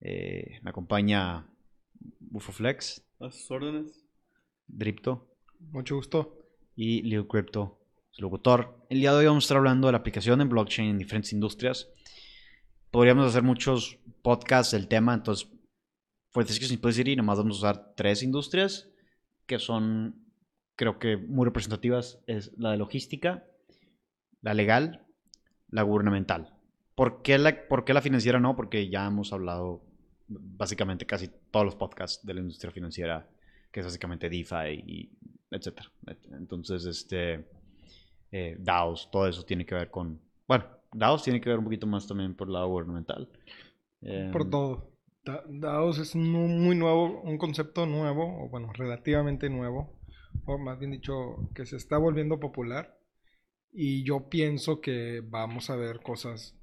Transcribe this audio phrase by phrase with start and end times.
[0.00, 1.46] Eh, me acompaña
[2.20, 3.04] BufoFlex.
[3.20, 4.04] A sus órdenes.
[4.66, 5.36] Dripto.
[5.60, 6.38] Mucho gusto.
[6.74, 7.80] Y Leo Crypto,
[8.10, 8.86] su locutor.
[8.90, 11.32] El día de hoy vamos a estar hablando de la aplicación en blockchain en diferentes
[11.32, 11.88] industrias.
[12.90, 15.48] Podríamos hacer muchos podcasts del tema, entonces,
[16.32, 18.90] pues es que si puedes ir y nomás vamos a usar tres industrias
[19.46, 20.26] que son,
[20.74, 22.18] creo que muy representativas.
[22.26, 23.46] Es la de logística,
[24.42, 25.06] la legal,
[25.68, 26.54] la gubernamental.
[26.94, 28.56] ¿Por qué la, por qué la financiera no?
[28.56, 29.85] Porque ya hemos hablado
[30.28, 33.28] básicamente casi todos los podcasts de la industria financiera,
[33.70, 35.10] que es básicamente DeFi y
[35.50, 35.90] etcétera.
[36.32, 37.46] Entonces, este,
[38.32, 41.86] eh, DAOs, todo eso tiene que ver con, bueno, DAOs tiene que ver un poquito
[41.86, 43.28] más también por el lado gubernamental.
[44.32, 44.92] por Em, todo.
[45.24, 49.98] Da- DAOs es muy nuevo, un concepto nuevo, o bueno, relativamente nuevo,
[50.44, 52.98] o más bien dicho, que se está volviendo popular.
[53.72, 56.56] Y yo pienso que vamos a ver cosas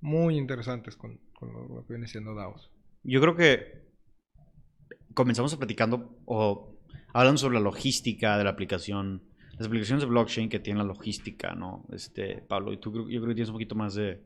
[0.00, 2.71] muy interesantes con, lo que viene siendo DAOs.
[3.04, 3.82] Yo creo que
[5.14, 6.78] comenzamos platicando o
[7.12, 9.22] hablando sobre la logística de la aplicación,
[9.58, 11.86] las aplicaciones de blockchain que tienen la logística, ¿no?
[11.92, 14.22] Este, Pablo, y tú yo creo que tienes un poquito más de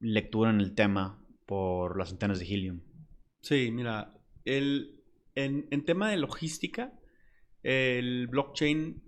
[0.00, 2.80] lectura en el tema por las antenas de Helium.
[3.40, 5.00] Sí, mira, el,
[5.34, 6.92] en tema de logística,
[7.62, 9.02] el blockchain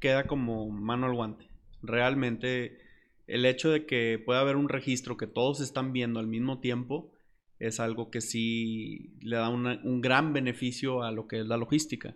[0.00, 1.48] queda como mano al guante.
[1.82, 2.78] Realmente,
[3.26, 7.12] el hecho de que pueda haber un registro que todos están viendo al mismo tiempo
[7.58, 11.56] es algo que sí le da una- un gran beneficio a lo que es la
[11.56, 12.14] logística.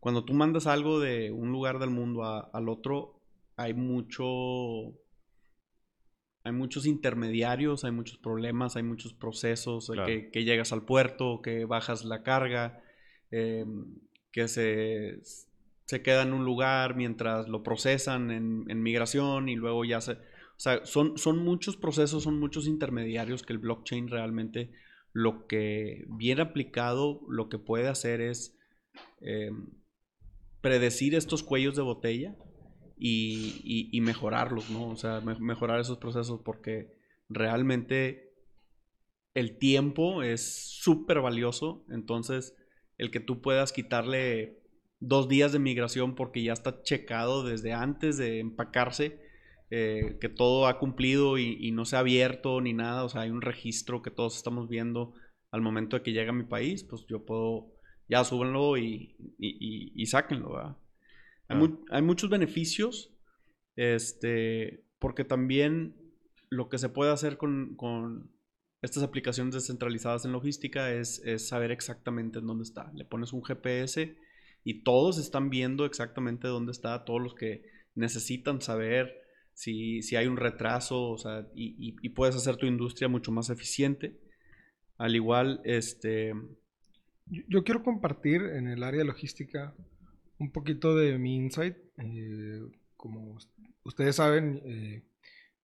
[0.00, 3.20] Cuando tú mandas algo de un lugar del mundo a- al otro,
[3.56, 4.94] hay mucho
[6.44, 10.06] hay muchos intermediarios, hay muchos problemas, hay muchos procesos, eh, Claro.
[10.06, 12.84] que, que llegas al puerto, que bajas la carga,
[13.32, 13.64] eh,
[14.30, 15.18] que se,
[15.86, 20.18] se queda en un lugar mientras lo procesan en, en migración y luego ya se...
[20.56, 24.72] O sea, son, son muchos procesos, son muchos intermediarios que el blockchain realmente
[25.12, 28.56] lo que bien aplicado, lo que puede hacer es
[29.20, 29.50] eh,
[30.60, 32.34] predecir estos cuellos de botella
[32.98, 34.88] y, y- mejorarlos, ¿no?
[34.88, 36.92] O sea, me- mejorar esos procesos porque
[37.28, 38.32] realmente
[39.34, 41.84] el tiempo es súper valioso.
[41.90, 42.54] Entonces,
[42.98, 44.60] el que tú puedas quitarle
[44.98, 49.20] dos días de migración porque ya está checado desde antes de empacarse,
[49.70, 53.22] eh, que todo ha cumplido y, y no se ha abierto ni nada, o sea,
[53.22, 55.14] hay un registro que todos estamos viendo
[55.50, 57.72] al momento de que llega a mi país, pues yo puedo,
[58.08, 60.76] ya súbenlo y, y, y- y sáquenlo, ¿verdad?
[61.48, 61.60] Hay, Ah.
[61.60, 63.12] mu- hay muchos beneficios,
[63.76, 65.96] este, porque también
[66.50, 68.30] lo que se puede hacer con, con
[68.82, 72.92] estas aplicaciones descentralizadas en logística es, es saber exactamente en dónde está.
[72.94, 74.16] Le pones un GPS
[74.64, 79.22] y todos están viendo exactamente dónde está, todos los que necesitan saber
[79.56, 83.32] si, si hay un retraso, o sea, y, y- y puedes hacer tu industria mucho
[83.32, 84.14] más eficiente.
[84.98, 86.32] Al igual, este,
[87.28, 89.74] Yo, yo quiero compartir en el área de logística
[90.38, 91.76] un poquito de mi insight.
[91.98, 92.60] Eh,
[92.96, 93.48] como us-
[93.84, 95.02] ustedes saben, eh,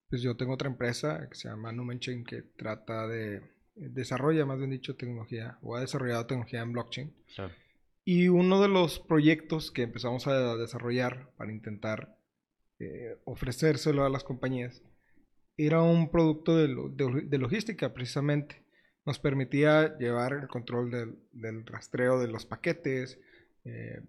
[0.09, 3.43] pues yo tengo otra empresa que se llama Numenchain que trata de,
[3.77, 7.13] desarrolla más bien dicho tecnología o ha desarrollado tecnología en blockchain.
[7.35, 7.55] Claro.
[8.05, 12.17] Y uno de los proyectos que empezamos a desarrollar para intentar
[12.83, 14.83] eh, ofrecérselo a las compañías
[15.57, 18.63] era un producto de, lo- de- de logística precisamente.
[19.05, 23.19] Nos permitía llevar el control del, rastreo de los paquetes,
[23.65, 24.01] eh,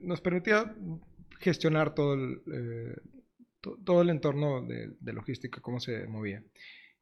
[0.00, 0.74] nos permitía
[1.40, 2.96] gestionar todo el, eh,
[3.60, 6.44] to- todo el entorno de logística, cómo se movía.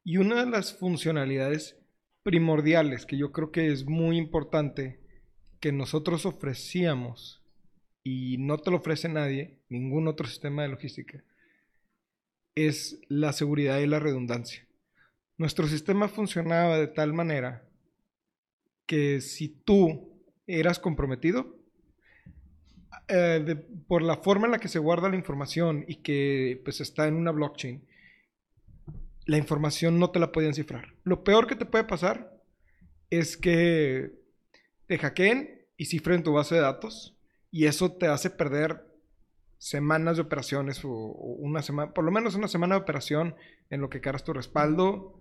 [0.03, 1.77] Y una de las funcionalidades
[2.23, 4.99] primordiales que yo creo que es muy importante
[5.59, 7.43] que nosotros ofrecíamos
[8.03, 11.23] y no te lo ofrece nadie, ningún otro sistema de logística,
[12.53, 14.67] es la seguridad y la redundancia.
[15.37, 17.67] Nuestro sistema funcionaba de tal manera
[18.85, 21.55] que si tú eras comprometido,
[23.07, 23.55] eh,
[23.87, 27.15] por la forma en la que se guarda la información y que pues está en
[27.15, 27.85] una blockchain,
[29.25, 30.93] la información no te la podían cifrar.
[31.03, 32.37] Lo peor que te puede pasar
[33.09, 34.11] es que
[34.87, 37.17] te hackeen y cifren tu base de datos
[37.49, 38.90] y eso te hace perder
[39.61, 43.35] semanas de operaciones o, una semana, por lo menos una semana de operación
[43.69, 45.19] en lo que cargas tu respaldo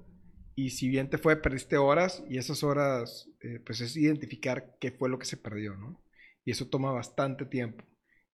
[0.54, 4.92] Y si bien te fue, perdiste horas y esas horas, eh, pues es identificar qué
[4.92, 6.02] fue lo que se perdió, ¿no?
[6.44, 7.84] Y eso toma bastante tiempo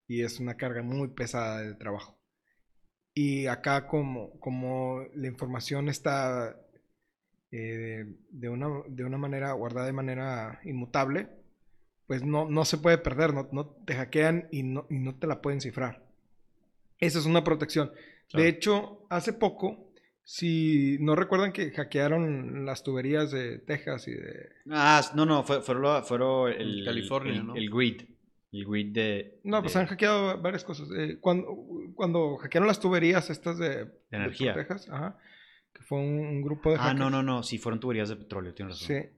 [0.09, 2.19] y es una carga muy pesada de trabajo.
[3.15, 6.57] Y acá como, como la información está
[7.51, 11.29] eh, de, una, de una manera guardada de manera inmutable,
[12.07, 15.27] pues no, no se puede perder, no, no te hackean y no, y no te
[15.27, 16.03] la pueden cifrar.
[16.99, 17.93] Esa es una protección.
[18.33, 19.93] De hecho, hace poco,
[20.25, 24.49] si no recuerdan que hackearon las tuberías de Texas y de...
[24.71, 27.55] Ah, no, no, fue, fueron, fueron el, California, el, ¿no?
[27.57, 28.03] el grid.
[28.53, 29.41] El grid de...
[29.45, 30.89] No, pues de- han hackeado varias cosas.
[30.97, 31.47] Eh, cuando,
[31.95, 34.55] cuando hackearon las tuberías estas de, de energía.
[34.55, 35.19] Texas, ajá,
[35.73, 37.11] que fue un, un grupo de Ah, no, hackers.
[37.13, 38.97] no, no, sí, fueron tuberías de petróleo, tienes razón.
[38.97, 39.09] Sí,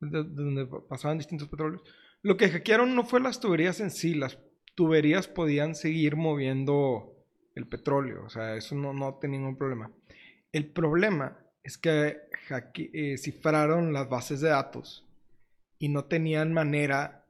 [0.00, 1.82] de- de donde pa- pasaban distintos petróleos.
[2.22, 4.38] Lo que hackearon no fue las tuberías en sí, las
[4.74, 7.16] tuberías podían seguir moviendo
[7.54, 9.90] el petróleo, o sea, eso no, no tenía ningún problema.
[10.52, 12.18] El problema es que
[12.48, 15.06] hacke- eh, cifraron las bases de datos
[15.78, 17.26] y no tenían manera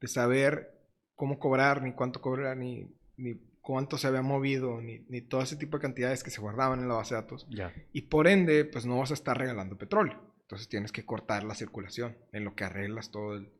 [0.00, 0.78] de saber
[1.14, 2.86] cómo cobrar, ni cuánto cobrar, ni,
[3.16, 6.80] ni cuánto se había movido, ni, ni todo ese tipo de cantidades que se guardaban
[6.80, 7.46] en la base de datos.
[7.50, 7.72] Ya.
[7.92, 10.18] Y por ende, pues no vas a estar regalando petróleo.
[10.42, 13.52] Entonces tienes que cortar la circulación en lo que arreglas todo el,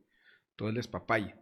[0.55, 1.35] todo el despapalle.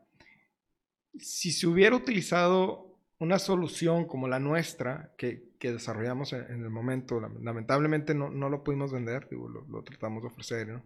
[1.18, 7.20] Si se hubiera utilizado una solución como la nuestra que, que desarrollamos en, el momento,
[7.20, 10.84] lam- lamentablemente no, no lo pudimos vender, lo, tratamos de ofrecer, ¿no?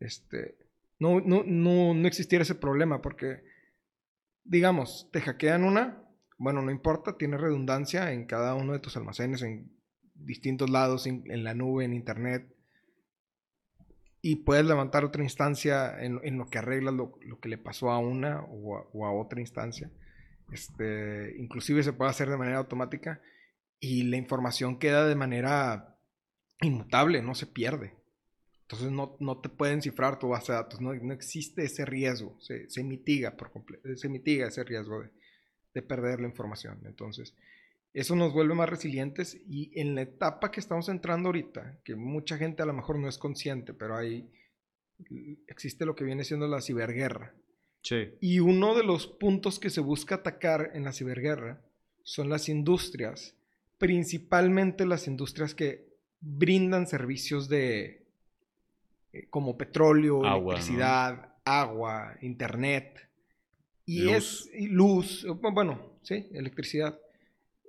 [0.00, 0.56] Este,
[0.98, 3.42] no, no, no, no existiera ese problema porque,
[4.44, 6.02] digamos, te hackean una,
[6.38, 9.70] bueno, no importa, tiene redundancia en cada uno de tus almacenes, en
[10.14, 12.54] distintos lados, en la nube, en internet.
[14.28, 17.98] Y puedes levantar otra instancia en, lo que arreglas lo, lo que le pasó a
[17.98, 19.90] una o a, otra instancia.
[20.52, 23.22] Este, inclusive se puede hacer de manera automática
[23.80, 25.96] y la información queda de manera
[26.60, 27.94] inmutable, no se pierde.
[28.64, 32.38] Entonces no, no te pueden cifrar tu base de datos, no, no existe ese riesgo,
[32.38, 33.50] se, se mitiga por
[33.96, 35.10] se mitiga ese riesgo de,
[35.72, 36.82] de perder la información.
[36.84, 37.34] Entonces,
[37.94, 42.36] eso nos vuelve más resilientes y en la etapa que estamos entrando ahorita, que mucha
[42.36, 44.30] gente a lo mejor no es consciente, pero ahí
[45.46, 47.34] existe lo que viene siendo la ciberguerra.
[47.82, 48.08] Sí.
[48.20, 51.62] Y uno de los puntos que se busca atacar en la ciberguerra
[52.02, 53.34] son las industrias,
[53.78, 55.88] principalmente las industrias que
[56.20, 58.06] brindan servicios de
[59.12, 60.50] eh, como petróleo, Agua, ¿no?
[60.50, 63.08] electricidad, agua, internet
[63.86, 64.12] y Luz.
[64.12, 66.98] es y luz, bueno, sí, electricidad.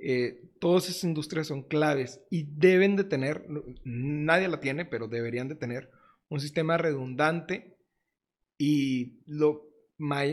[0.02, 3.46] Eh, todas esas industrias son claves y deben de tener,
[3.84, 5.90] nadie la tiene, pero deberían de tener
[6.30, 7.78] un sistema redundante
[8.58, 9.68] y lo,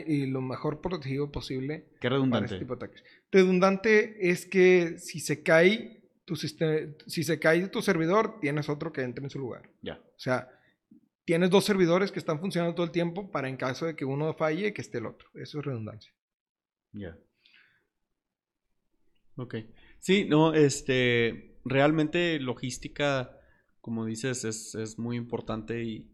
[0.07, 2.47] y lo mejor protegido posible Qué para redundante.
[2.47, 3.05] este tipo de ataques.
[3.33, 8.93] Redundante es que si se cae tu sistema, si se cae tu servidor, tienes otro
[8.93, 9.71] que entre en su lugar.
[9.83, 9.95] Ya.
[9.95, 10.49] O sea,
[11.25, 14.33] tienes dos servidores que están funcionando todo el tiempo para en caso de que uno
[14.35, 15.29] falle, que esté el otro.
[15.35, 16.13] Eso es redundancia.
[16.93, 17.19] Ya.
[19.37, 19.57] Ok.
[20.01, 23.39] Sí, no, este, realmente logística,
[23.81, 26.11] como dices, es, es muy importante y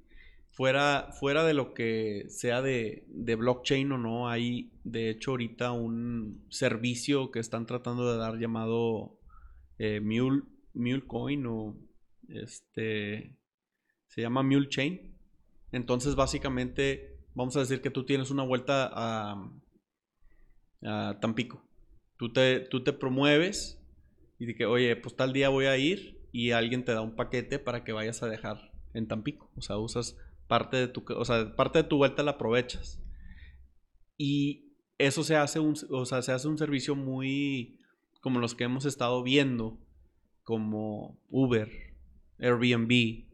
[0.50, 5.72] fuera, fuera de lo que sea de, de blockchain o no, hay de hecho ahorita
[5.72, 9.18] un servicio que están tratando de dar llamado
[9.78, 10.42] eh, Mule,
[10.74, 11.76] Mulecoin o
[12.28, 13.36] este,
[14.08, 15.16] se llama Mule Chain.
[15.72, 19.50] Entonces básicamente vamos a decir que tú tienes una vuelta a,
[20.84, 21.62] a Tampico.
[22.22, 23.82] Tú te, tú te promueves
[24.38, 27.16] y de que, oye, pues tal día voy a ir y alguien te da un
[27.16, 29.50] paquete para que vayas a dejar en Tampico.
[29.56, 33.02] O sea, usas parte de tu, o sea, parte de tu vuelta la aprovechas.
[34.16, 37.80] Y eso se hace un, o sea, se hace un servicio muy
[38.20, 39.80] como los que hemos estado viendo,
[40.44, 41.72] como Uber,
[42.38, 43.24] Airbnb,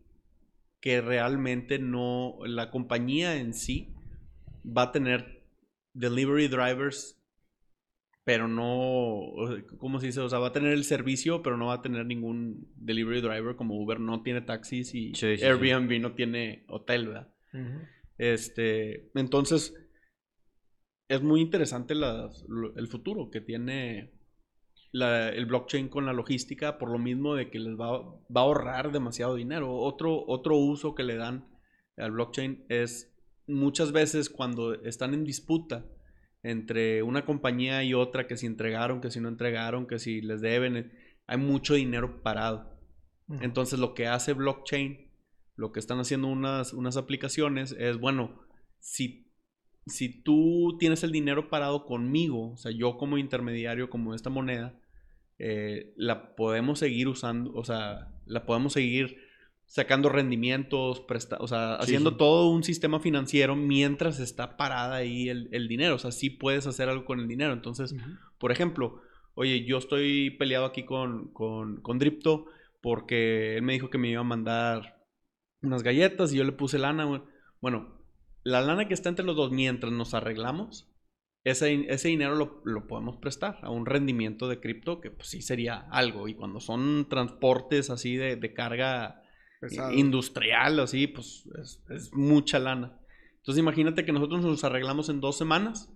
[0.80, 3.92] que realmente no, la compañía en sí
[4.64, 5.44] va a tener
[5.92, 7.17] delivery drivers
[8.28, 9.22] pero no,
[9.78, 10.20] ¿cómo se dice?
[10.20, 13.56] O sea, va a tener el servicio, pero no va a tener ningún delivery driver
[13.56, 15.44] como Uber no tiene taxis y Sí, sí, sí.
[15.46, 17.32] Airbnb no tiene hotel, ¿verdad?
[18.18, 19.74] Este, entonces,
[21.08, 22.44] es muy interesante las-
[22.76, 24.12] el futuro que tiene
[24.92, 28.44] la- el blockchain con la logística, por lo mismo de que les va, va a
[28.44, 29.74] ahorrar demasiado dinero.
[29.74, 31.48] Otro, otro uso que le dan
[31.96, 33.10] al blockchain es
[33.46, 35.86] muchas veces cuando están en disputa
[36.42, 40.40] entre una compañía y otra, que si entregaron, que si no entregaron, que si les
[40.40, 40.92] deben,
[41.26, 42.78] hay mucho dinero parado.
[43.40, 45.10] Entonces lo que hace blockchain,
[45.54, 48.40] lo que están haciendo unas, unas aplicaciones es, bueno,
[48.78, 49.30] si,
[49.86, 54.80] si tú tienes el dinero parado conmigo, o sea, yo como intermediario, como esta moneda,
[55.38, 59.18] eh, la podemos seguir usando, o sea, la podemos seguir
[59.68, 62.16] sacando rendimientos, presta o sea, haciendo sí.
[62.16, 65.94] todo un sistema financiero mientras está parada ahí el, el dinero.
[65.94, 67.52] O sea, sí puedes hacer algo con el dinero.
[67.52, 67.94] Entonces,
[68.38, 69.02] por ejemplo,
[69.34, 72.46] oye, yo estoy peleado aquí con, con, con Dripto
[72.80, 75.04] porque él me dijo que me iba a mandar
[75.62, 77.22] unas galletas y yo le puse lana.
[77.60, 77.94] Bueno,
[78.42, 80.90] la lana que está entre los dos mientras nos arreglamos,
[81.44, 85.42] ese, ese dinero lo, lo podemos prestar a un rendimiento de cripto que pues sí
[85.42, 86.26] sería algo.
[86.26, 89.22] Y cuando son transportes así de, de carga
[89.92, 91.44] Industrial, así, pues
[91.90, 92.98] es, mucha lana.
[93.36, 95.92] Entonces imagínate que nosotros nos arreglamos en dos semanas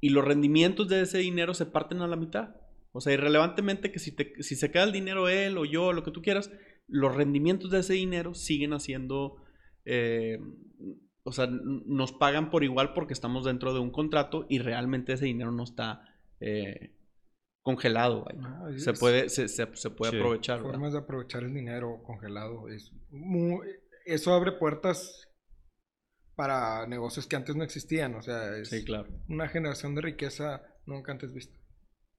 [0.00, 2.56] y los rendimientos de ese dinero se parten a la mitad.
[2.92, 6.10] O sea, irrelevantemente que si, te- se queda el dinero él o yo, lo que
[6.10, 6.50] tú quieras,
[6.86, 9.36] los rendimientos de ese dinero siguen haciendo,
[9.84, 10.38] eh,
[11.22, 15.26] o sea, nos pagan por igual porque estamos dentro de un contrato y realmente ese
[15.26, 16.02] dinero no está
[16.40, 16.92] eh,
[17.68, 18.24] congelado.
[18.42, 20.16] Ah, Se puede, se, se- se puede Sí.
[20.18, 20.56] aprovechar.
[20.58, 20.70] ¿verdad?
[20.72, 22.68] Formas de aprovechar el dinero congelado.
[22.70, 23.66] Es muy-
[24.06, 25.28] eso abre puertas
[26.34, 28.14] para negocios que antes no existían.
[28.14, 29.08] O sea, es Sí, claro.
[29.28, 31.54] una generación de riqueza nunca antes vista.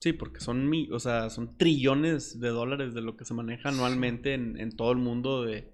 [0.01, 4.33] Sí, porque son, o sea, son trillones de dólares de lo que se maneja anualmente
[4.33, 5.73] en, en todo el mundo de,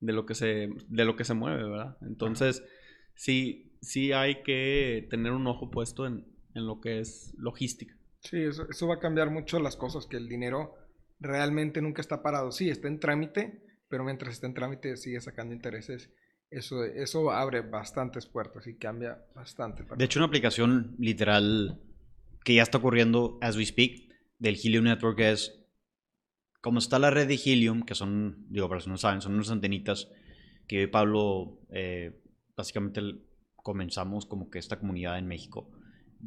[0.00, 1.98] de, lo que se, de lo que se mueve, ¿verdad?
[2.02, 2.62] Entonces,
[3.14, 7.94] sí, sí hay que tener un ojo puesto en, en lo que es logística.
[8.20, 10.74] Sí, eso, eso va a cambiar mucho las cosas, que el dinero
[11.20, 12.52] realmente nunca está parado.
[12.52, 16.10] Sí, está en trámite, pero mientras está en trámite sigue sacando intereses.
[16.50, 19.84] Eso, eso abre bastantes puertas y cambia bastante.
[19.96, 21.80] De hecho, una aplicación literal
[22.44, 24.08] que ya está ocurriendo as we speak
[24.38, 25.58] del Helium Network es
[26.60, 29.34] como está la red de Helium, que son, digo, para los que no saben, son
[29.34, 30.10] unas antenitas
[30.66, 32.20] que Pablo eh,
[32.56, 33.00] básicamente
[33.56, 35.70] comenzamos como que esta comunidad en México.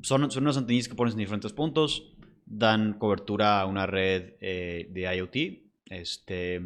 [0.01, 2.13] Son, son unas antenitas que pones en diferentes puntos,
[2.45, 5.35] dan cobertura a una red eh, de IoT,
[5.91, 6.61] este,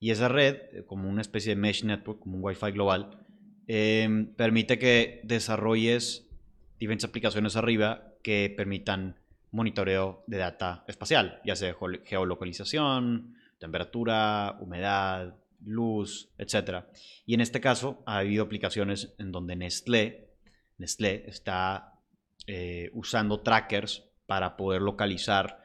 [0.00, 3.18] y esa red, eh, como una especie de mesh network, como un Wi-Fi global,
[3.66, 6.26] eh, permite que desarrolles
[6.78, 9.16] diferentes aplicaciones arriba que permitan
[9.50, 16.84] monitoreo de data espacial, ya sea geo- geolocalización, temperatura, humedad, luz, etc.
[17.24, 20.28] Y en este caso ha habido aplicaciones en donde Nestlé,
[20.76, 21.93] Nestlé está
[22.46, 25.62] eh, usando trackers para poder localizar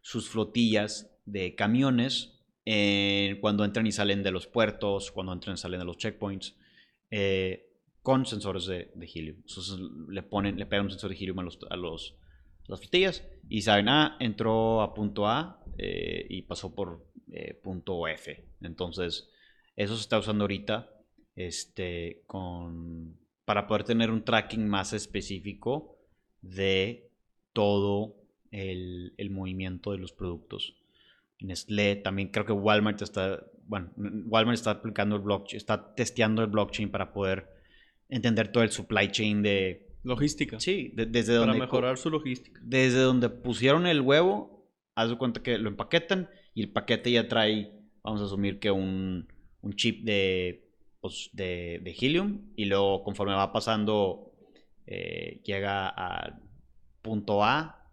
[0.00, 5.58] sus flotillas de camiones eh, cuando entran y salen de los puertos, cuando entran y
[5.58, 6.56] salen de los checkpoints,
[7.10, 7.70] eh,
[8.02, 9.36] con sensores de, helium.
[9.38, 9.78] Entonces
[10.08, 12.16] le ponen, le pegan un sensor de helium a, los, a, los,
[12.66, 17.06] las flotillas y saben, ah, entró a punto A y pasó por
[17.62, 18.48] punto F.
[18.62, 19.28] Entonces,
[19.76, 20.90] eso se está usando ahorita
[21.36, 25.95] este, con, para poder tener un tracking más específico
[26.42, 27.10] de
[27.52, 28.14] todo
[28.50, 30.74] el, el movimiento de los productos.
[31.40, 36.48] Nestlé, también creo que Walmart está, bueno, Walmart está aplicando el blockchain, está testeando el
[36.48, 37.48] blockchain para poder
[38.08, 40.60] entender todo el supply chain de, Logística.
[40.60, 42.60] sí, de- desde para donde, mejorar su logística.
[42.64, 47.28] desde donde pusieron el huevo, haz de cuenta que lo empaquetan y el paquete ya
[47.28, 49.26] trae, vamos a asumir que un,
[49.60, 54.25] un chip de, pues, de, de helium y luego conforme va pasando,
[54.86, 56.40] eh, llega al
[57.02, 57.92] punto A,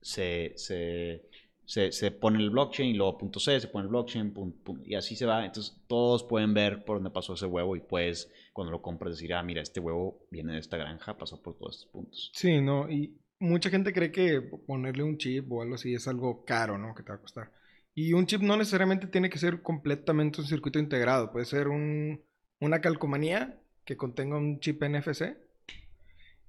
[0.00, 1.28] se, se,
[1.64, 4.82] se, se pone el blockchain y luego punto C, se pone el blockchain pun- pun-
[4.84, 5.44] y así se va.
[5.44, 9.34] Entonces todos pueden ver por dónde pasó ese huevo y puedes cuando lo compras decir,
[9.34, 12.32] ah, mira, este huevo viene de esta granja, pasó por todos estos puntos.
[12.32, 16.44] Sí, no, y mucha gente cree que ponerle un chip o algo así es algo
[16.44, 16.94] caro, ¿no?
[16.94, 17.52] Que te va a costar.
[17.94, 22.22] Y un chip no necesariamente tiene que ser completamente un circuito integrado, puede ser un,
[22.60, 25.36] una calcomanía que contenga un chip NFC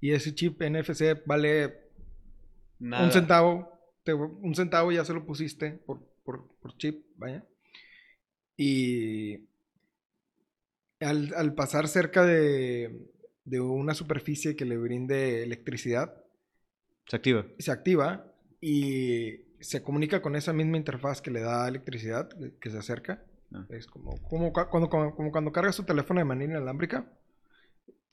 [0.00, 1.74] y ese chip NFC vale
[2.78, 3.04] Nada.
[3.04, 3.72] un centavo,
[4.04, 7.44] te- un centavo ya se lo pusiste por, por, por chip, vaya.
[8.56, 9.48] Y
[11.00, 13.10] al, al pasar cerca de,
[13.44, 16.14] de una superficie que le brinde electricidad,
[17.06, 17.46] Se activa.
[17.58, 22.28] se activa y se comunica con esa misma interfaz que le da electricidad,
[22.60, 23.24] que se acerca.
[23.52, 23.66] Ah.
[23.70, 27.10] Es como, como, cua- cuando, como, como cuando cargas tu teléfono de manera inalámbrica.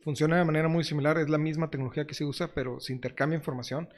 [0.05, 3.35] Funciona de manera muy similar, es la misma tecnología que se usa, pero se intercambia
[3.37, 3.89] información.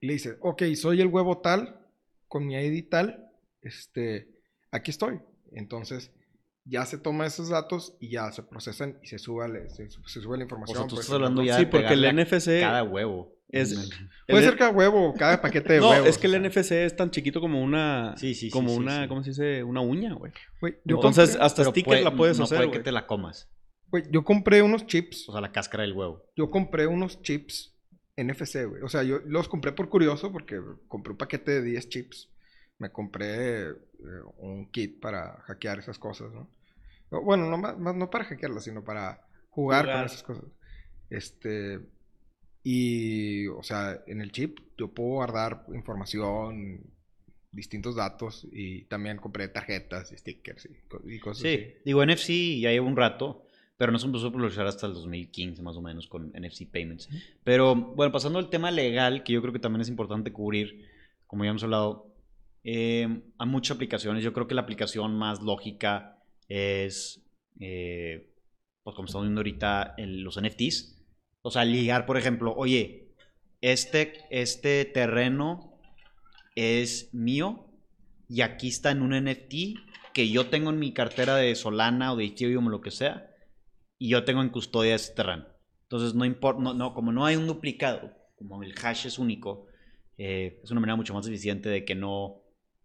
[0.00, 1.80] Y le dice, ok, soy el huevo tal,
[2.28, 3.30] con mi ID tal,
[3.62, 4.28] este,
[4.70, 5.18] aquí estoy.
[5.52, 6.12] Entonces,
[6.66, 10.20] ya se toma esos datos y ya se procesan y se sube, la- se, se
[10.20, 10.76] sube la O información.
[10.78, 13.32] sea, tú pues, estás hablando ya Sí, de porque el NFC cada huevo.
[13.48, 13.90] es-
[14.26, 16.08] Puede el- ser cada huevo, o cada paquete de no, huevos.
[16.08, 16.40] es que o el sea.
[16.62, 18.14] NFC es tan chiquito como una.
[18.18, 19.08] Sí, sí, sí, como sí, una, sí.
[19.08, 19.62] ¿cómo se dice?
[19.64, 20.32] Una uña, güey.
[20.86, 23.48] Entonces, hasta sticker puede- la puedes no hacer, puede que te la comas.
[23.90, 25.28] Güey, yo compré unos chips.
[25.28, 26.24] O sea, la cáscara del huevo.
[26.36, 27.74] Yo compré unos chips
[28.16, 28.82] NFC, güey.
[28.82, 32.30] O sea, yo los compré por curioso porque compré un paquete de 10 chips.
[32.78, 33.74] Me compré eh,
[34.38, 36.50] un kit para hackear esas cosas, ¿no?
[37.22, 39.96] Bueno, no, más, más no para hackearla, sino para jugar, Jugar.
[39.98, 40.44] con esas cosas.
[41.10, 41.80] Este.
[42.62, 46.80] Y, o sea, en el chip yo puedo guardar información,
[47.52, 51.74] distintos datos y también compré tarjetas y stickers y, y cosas Sí, así.
[51.84, 52.28] digo, NFC
[52.60, 53.43] ya lleva un rato,
[53.76, 57.08] pero no se empezó a popularizar hasta el 2015 más o menos con NFC Payments.
[57.42, 60.86] Pero bueno, pasando al tema legal, que yo creo que también es importante cubrir,
[61.26, 62.14] como ya hemos hablado,
[62.62, 64.22] eh, hay muchas aplicaciones.
[64.22, 67.26] Yo creo que la aplicación más lógica es,
[67.60, 68.30] eh,
[68.84, 71.04] pues como estamos viendo ahorita, el- los NFTs.
[71.42, 73.08] O sea, ligar, por ejemplo, oye,
[73.60, 75.78] este, este terreno
[76.54, 77.66] es mío
[78.28, 79.74] y aquí está en un NFT
[80.12, 83.33] que yo tengo en mi cartera de Solana o de Ethereum o lo que sea
[83.98, 85.46] y yo tengo en custodia ese terreno.
[85.82, 89.66] Entonces, no importa, no, como no hay un duplicado, como el hash es único,
[90.18, 92.42] eh, es una manera mucho más eficiente de que no,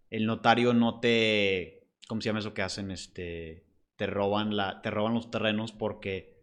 [0.10, 2.92] el notario no te, ¿cómo se llama eso que hacen?
[2.92, 6.38] Este, te roban, la, te roban los terrenos porque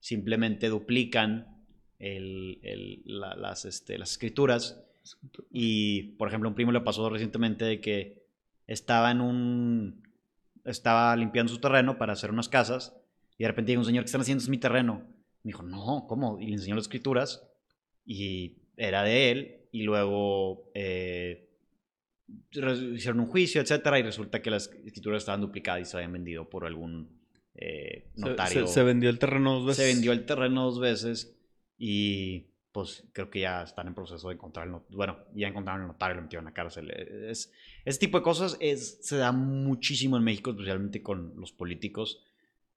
[0.00, 1.64] simplemente duplican
[1.98, 4.82] el- el- la- las, este, las escrituras
[5.50, 8.22] y, por ejemplo, un primo le pasó recientemente de que
[8.66, 10.02] estaba en un.
[10.64, 12.94] Estaba limpiando su terreno para hacer unas casas.
[13.40, 15.02] Y de repente llega un señor que están haciendo es mi terreno.
[15.44, 16.38] Me dijo, no, ¿cómo?
[16.38, 17.42] Y le enseñó las escrituras.
[18.04, 19.56] Y era de él.
[19.72, 21.48] Y luego eh,
[22.94, 23.98] hicieron un juicio, etcétera.
[23.98, 27.18] Y resulta que las escrituras estaban duplicadas y se habían vendido por algún
[27.54, 28.66] eh, Se- notario.
[28.66, 29.86] Se, se vendió el terreno dos veces.
[29.86, 31.34] Se vendió el terreno dos veces
[31.78, 34.96] y pues creo que ya están en proceso de encontrar el notario.
[34.98, 36.90] Bueno, ya encontraron el notario, lo metieron a la cárcel.
[36.90, 37.50] Es,
[37.86, 42.22] ese tipo de cosas es, se da muchísimo en México, especialmente con los políticos,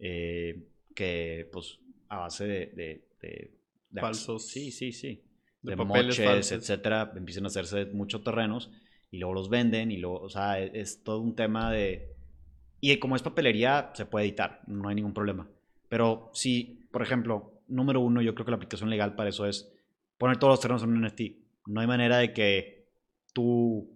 [0.05, 0.61] eh,
[0.93, 1.79] que pues
[2.09, 2.65] a base de...
[2.67, 3.51] de- de-
[3.89, 4.47] de- Falsos.
[4.47, 5.21] Sí, sí, sí.
[5.61, 6.51] De moches, falsos.
[6.51, 8.69] etcétera, empiezan a hacerse muchos terrenos
[9.11, 12.09] y luego los venden y luego, o sea, es, es todo un tema de...
[12.81, 15.47] Y como es papelería, se puede editar, no hay ningún problema.
[15.87, 19.71] Pero si, por ejemplo, número uno, yo creo que la aplicación legal para eso es
[20.17, 21.21] poner todos los terrenos en un NFT.
[21.67, 22.87] No hay manera de que
[23.31, 23.89] tú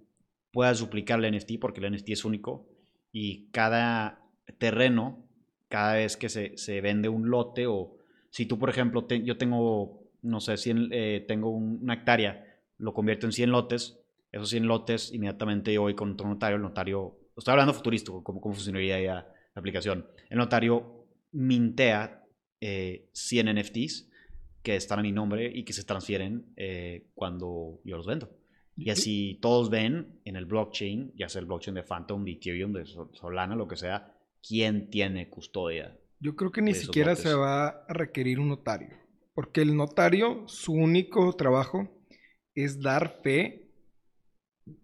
[0.51, 2.65] puedas duplicar el NFT porque el NFT es único
[3.11, 4.21] y cada
[4.57, 5.26] terreno,
[5.69, 7.97] cada vez que se, se vende un lote o
[8.29, 12.45] si tú, por ejemplo, te- yo tengo, no sé, 100, eh, tengo un- una hectárea,
[12.77, 13.99] lo convierto en 100 lotes,
[14.31, 18.41] esos 100 lotes, inmediatamente yo voy con otro notario, el notario, estoy hablando futurístico, cómo,
[18.41, 20.05] cómo funcionaría ya la aplicación.
[20.29, 22.23] El notario mintea
[22.61, 24.09] eh, 100 NFTs
[24.63, 28.29] que están a mi nombre y que se transfieren eh, cuando yo los vendo.
[28.75, 32.73] Y así todos ven en el blockchain, ya sea el blockchain de Phantom, de Ethereum,
[32.73, 34.13] de Sol- Solana, lo que sea,
[34.45, 35.97] quién tiene custodia.
[36.19, 38.89] Yo creo que ni siquiera se va a requerir un notario.
[39.33, 41.87] Porque el notario, su único trabajo
[42.55, 43.69] es dar fe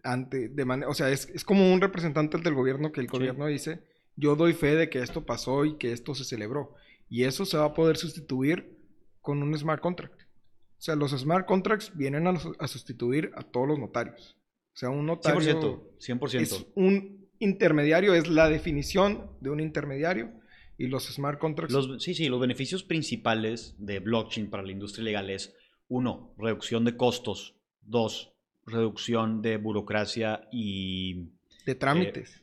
[0.02, 3.46] ante, de manera, o sea, es, es como un representante del gobierno que el gobierno
[3.46, 3.82] dice,
[4.16, 6.74] yo doy fe de que esto pasó y que esto se celebró.
[7.08, 8.78] Y eso se va a poder sustituir
[9.20, 10.22] con un smart contract.
[10.22, 14.36] O sea, los smart contracts vienen a, a sustituir a todos los notarios.
[14.74, 16.40] O sea, un notario 100%, 100%.
[16.40, 20.32] es un intermediario, es la definición de un intermediario.
[20.76, 25.04] Y los smart contracts Los, sí, sí, los beneficios principales de blockchain para la industria
[25.04, 25.54] legal es,
[25.88, 28.32] uno, reducción de costos, dos,
[28.66, 31.30] reducción de burocracia y,
[31.66, 32.42] de trámites.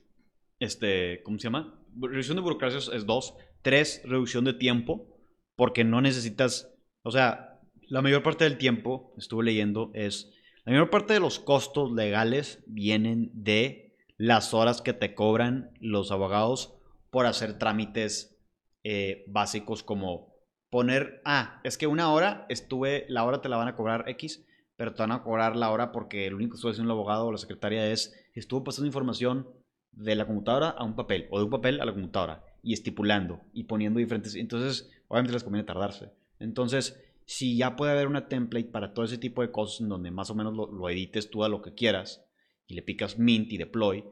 [0.60, 1.77] este, ¿cómo se llama?
[1.99, 5.17] Reducción de burocracia es- es dos, tres, reducción de tiempo,
[5.56, 6.73] porque no necesitas,
[7.04, 10.32] o sea, la mayor parte del tiempo, estuve leyendo, es,
[10.63, 13.90] la mayor parte de los costos legales vienen de
[14.21, 16.75] las horas que te cobran los abogados
[17.10, 18.38] por hacer trámites
[18.84, 20.36] eh, básicos como
[20.69, 24.45] poner, ah, es que una hora estuve, la hora te la van a cobrar X,
[24.75, 27.25] pero te van a cobrar la hora porque lo único que estuvo haciendo el abogado
[27.25, 29.49] o la secretaria es, estuvo pasando información
[29.91, 33.41] de la computadora a un papel o de un papel a la computadora y estipulando
[33.53, 36.12] y poniendo diferentes, entonces obviamente les conviene tardarse.
[36.38, 40.12] Entonces, si ya puede haber una template para todo ese tipo de cosas en donde
[40.12, 42.23] más o menos lo, lo edites tú a lo que quieras
[42.71, 44.03] y le picas mint y deploy,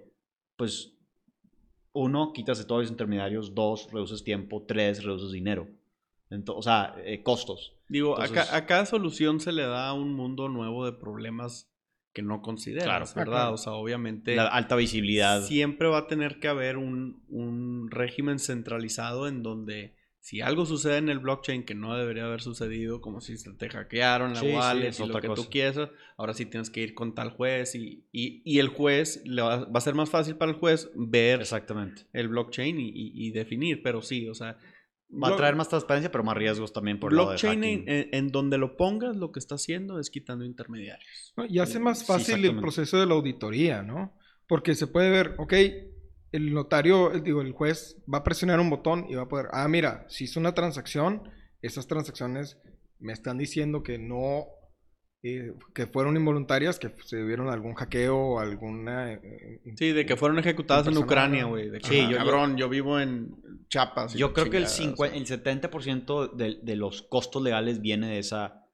[0.58, 0.94] pues
[1.94, 5.68] uno, quitas de todos los intermediarios, dos, reduces tiempo, tres, reduces dinero.
[6.30, 7.74] Ento- o sea, eh, costos.
[7.88, 11.72] Digo, a, Entonces- ca- a cada solución se le da un mundo nuevo de problemas
[12.14, 13.06] que no consideras, Claro.
[13.16, 13.26] ¿verdad?
[13.42, 13.54] claro.
[13.54, 15.42] O sea, obviamente La alta visibilidad.
[15.44, 20.98] siempre va a tener que haber un, un régimen centralizado en donde si algo sucede
[20.98, 24.48] en el blockchain que no debería haber sucedido, como si se te hackearon la Sí,
[24.48, 25.44] sí, wallet y lo otra que cosa.
[25.44, 29.22] tú quieras, ahora sí tienes que ir con tal juez y, y- y el juez
[29.26, 32.04] le va, va a ser más fácil para el juez ver Exactamente.
[32.14, 34.58] el blockchain y, y- y definir, pero sí, o sea...
[35.12, 38.10] Va a traer más transparencia, pero más riesgos también por el lado de blockchain en,
[38.12, 41.34] en- donde lo pongas, lo que está haciendo es quitando intermediarios.
[41.36, 41.48] ¿no?
[41.48, 42.62] Y hace más Sí, fácil el exactamente.
[42.62, 44.14] proceso de la auditoría, ¿no?
[44.48, 45.54] Porque se puede ver, ok,
[46.32, 49.48] el notario, eh, digo, el juez va a presionar un botón y va a poder,
[49.52, 51.24] ah, mira, si hizo una transacción,
[51.62, 52.58] esas transacciones
[53.00, 54.46] me están diciendo que no,
[55.24, 59.14] eh, que fueron involuntarias, que se dieron algún hackeo o alguna...
[59.14, 59.20] eh,
[59.66, 60.98] eh, Sí, de que fueron ejecutadas en.
[60.98, 61.70] Ucrania, güey.
[61.84, 63.36] Sí, "Ah, yo- cabrón, yo vivo en
[63.70, 64.14] Chiapas.
[64.14, 68.20] Yo creo que el, chingadas, cincuen- el 70% de, de los costos legales viene de
[68.20, 68.66] esa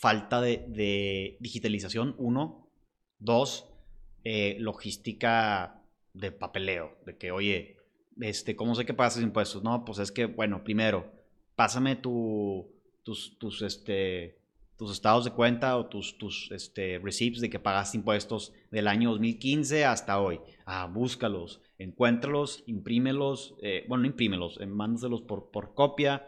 [0.00, 2.68] falta de, de digitalización, uno.
[3.18, 3.68] Dos,
[4.24, 5.79] eh, logística
[6.14, 6.96] de papeleo.
[7.06, 7.76] De que, oye,
[8.20, 9.62] este, ¿cómo sé que pagas impuestos?
[9.62, 11.10] No, pues es que, bueno, primero,
[11.56, 12.68] pásame tu,
[13.02, 14.38] tus, tus, este,
[14.76, 19.10] tus estados de cuenta o tus, tus este, receipts de que pagaste impuestos del año
[19.10, 20.40] 2015 hasta hoy.
[20.64, 24.66] Ah, búscalos, encuéntralos, imprímelos, eh, bueno, no imprímelos, eh,
[25.26, 26.26] por, por copia,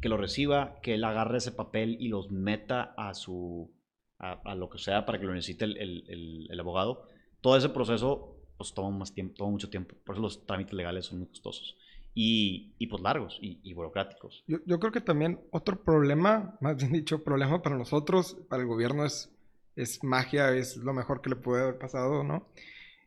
[0.00, 3.70] que lo reciba, que él agarre ese papel y los meta a su,
[4.18, 7.08] a, lo que sea para que lo necesite el- el- el abogado.
[7.40, 9.94] Todo ese proceso, pues toma más tiempo, toma mucho tiempo.
[10.04, 11.76] Por eso los trámites legales son muy costosos.
[12.14, 14.42] Y, y pues largos y, y burocráticos.
[14.46, 18.68] Yo, yo creo que también otro problema, más bien dicho, problema para nosotros, para el
[18.68, 19.30] gobierno es,
[19.74, 22.48] es magia, es lo mejor que le puede haber pasado, ¿no?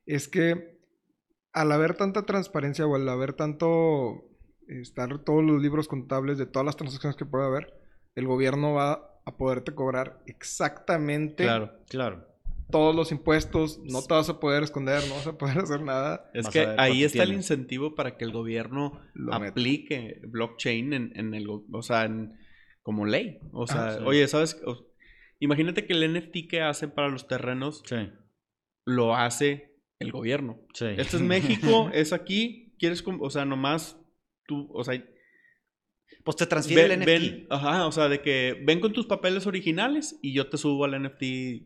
[0.05, 0.79] Es que
[1.53, 4.29] al haber tanta transparencia o al haber tanto,
[4.67, 7.73] estar todos los libros contables de todas las transacciones que puede haber,
[8.15, 11.71] el gobierno va a poderte cobrar exactamente Claro.
[11.88, 12.28] Claro.
[12.71, 16.29] Todos los impuestos, no te vas a poder escder, no vas a poder hacer nada.
[16.34, 19.51] Es que ahí está el incentivo para que el gobierno Lo meta.
[19.51, 22.38] aplique blockchain en, en el, o sea, en-
[22.82, 23.39] como ley.
[23.51, 24.03] O sea, Ah, sí.
[24.05, 24.62] oye, ¿sabes?
[24.65, 24.88] O-
[25.39, 28.10] imagínate que el NFT que hacen para los terrenos Sí.
[28.86, 30.60] lo hace el gobierno.
[30.73, 30.86] Sí.
[30.97, 31.21] Este es
[31.82, 33.99] México, es aquí, quieres, o sea, nomás
[34.47, 35.03] tú, o sea,
[36.29, 37.07] Pues te transfiere ven, el NFT.
[37.39, 40.85] ven- ajá, o sea, de que ven con tus papeles originales y yo te subo
[40.85, 41.63] al NFT,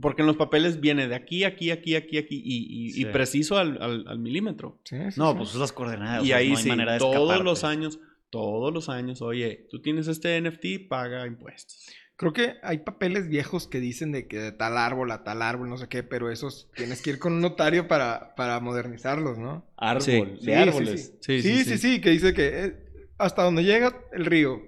[0.00, 3.04] porque en los papeles viene de aquí, aquí, aquí, aquí, aquí y, y- y Sí.
[3.04, 4.80] preciso al, al- al milímetro.
[4.82, 5.36] Sí, sí, No, sí.
[5.38, 6.22] pues las coordenadas.
[6.24, 7.44] y o sea, ahí no hay sí, manera de todos escaparte.
[7.44, 11.86] los años, todos los años, oye, tú tienes este NFT, paga impuestos.
[12.16, 15.68] Creo que hay papeles viejos que dicen de que de tal árbol a tal árbol,
[15.70, 19.64] no sé qué, pero esos tienes que ir con un notario para, para modernizarlos, ¿no?
[19.76, 20.12] Árbol, Sí.
[20.12, 21.14] de Sí, sí, árboles.
[21.20, 22.76] Sí, sí, sí, sí, que dice que eh,
[23.20, 24.60] hasta donde llega el río.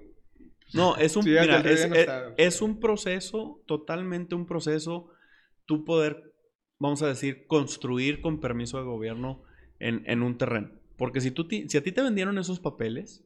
[0.73, 1.59] No, es un, Sí, mira,
[2.37, 5.09] es, no un proceso, totalmente un proceso,
[5.65, 6.33] tú poder,
[6.79, 9.43] vamos a decir, construir con permiso de gobierno
[9.79, 10.71] en, en un terreno.
[10.97, 13.23] Porque si, tú, si a ti te vendieron esos papeles,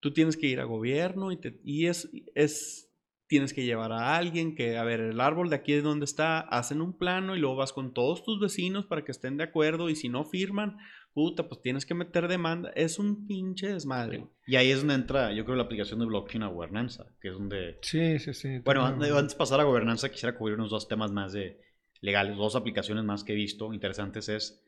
[0.00, 2.90] tú tienes que ir a gobierno y, te- y es, es,
[3.26, 6.40] tienes que llevar a alguien que, a ver, el árbol de aquí es donde está,
[6.40, 9.90] hacen un plano y luego vas con todos tus vecinos para que estén de acuerdo
[9.90, 10.78] y si no firman,
[11.14, 12.70] puta, pues tienes que meter demanda.
[12.74, 14.26] Es un pinche desmadre.
[14.46, 17.34] Y ahí es donde entra, yo creo, la aplicación de blockchain a gobernanza, que es
[17.34, 17.78] donde...
[17.82, 18.58] Sí, sí, sí.
[18.60, 21.60] Bueno, tiene- an- antes de pasar a gobernanza, quisiera cubrir unos dos temas más de
[22.00, 24.62] legales, dos aplicaciones más que he visto interesantes es,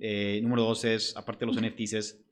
[0.00, 2.24] eh, número dos es, aparte de los NFTs, es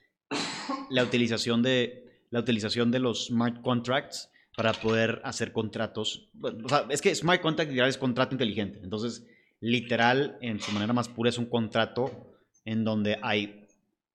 [0.90, 6.30] la utilización de, la utilización de los smart contracts para poder hacer contratos.
[6.42, 8.80] O sea, es que smart contract literal es contrato inteligente.
[8.82, 9.26] Entonces,
[9.60, 12.31] literal, en su manera más pura, es un contrato
[12.64, 13.66] en donde hay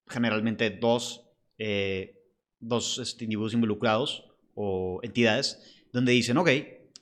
[0.08, 1.26] generalmente dos,
[1.58, 2.22] eh,
[2.60, 6.50] dos este, individuos involucrados o entidades donde dicen, ok,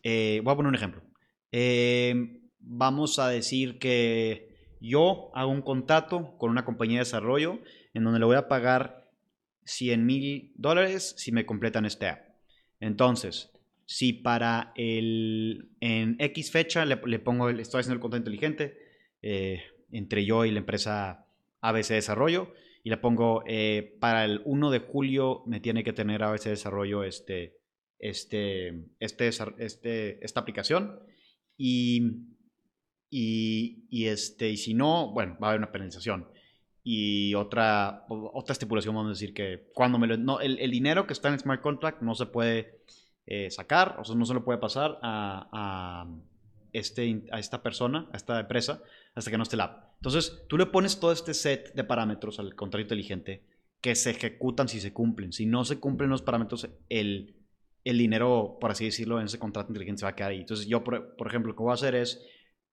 [0.03, 1.01] eh, voy a poner un ejemplo.
[1.51, 7.59] Eh, vamos a decir que yo hago un contrato con una compañía de desarrollo
[7.93, 9.09] en donde le voy a pagar
[9.63, 12.21] 100 mil dólares si me completan este app.
[12.79, 13.51] Entonces,
[13.85, 18.77] si para el en X fecha le, pongo, el- estoy haciendo el contrato inteligente
[19.91, 21.24] entre yo y la empresa
[21.69, 26.23] ABC Desarrollo y le pongo eh, para el 1 de julio me tiene que tener
[26.23, 27.57] ABC Desarrollo este,
[27.99, 30.99] este, este, este, esta aplicación
[31.57, 32.27] y,
[33.09, 36.27] y, este, y si no, bueno, va a haber una penalización.
[36.83, 41.13] Y otra, otra estipulación, vamos a decir que cuando me no, el, el dinero que
[41.13, 42.83] está en el smart contract no se puede
[43.25, 46.07] eh, sacar, o sea, no se lo puede pasar a,
[46.77, 48.81] este, a esta persona, a esta empresa,
[49.13, 49.95] hasta que no esté la app.
[49.97, 53.43] Entonces, tú le pones todo este set de parámetros al contrato inteligente
[53.81, 55.31] que se ejecutan si se cumplen.
[55.31, 57.35] Si no se cumplen los parámetros, el,
[57.83, 60.39] el dinero, por así decirlo, en ese contrato inteligente se va a quedar ahí.
[60.39, 62.21] Entonces, yo, por, por ejemplo, lo que voy a hacer es,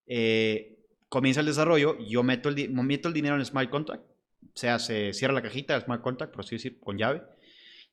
[0.07, 4.03] eh, comienza el desarrollo, yo meto el, el dinero en el smart contract,
[4.43, 7.23] o sea, se cierra la cajita del smart contract, por así decir, con llave,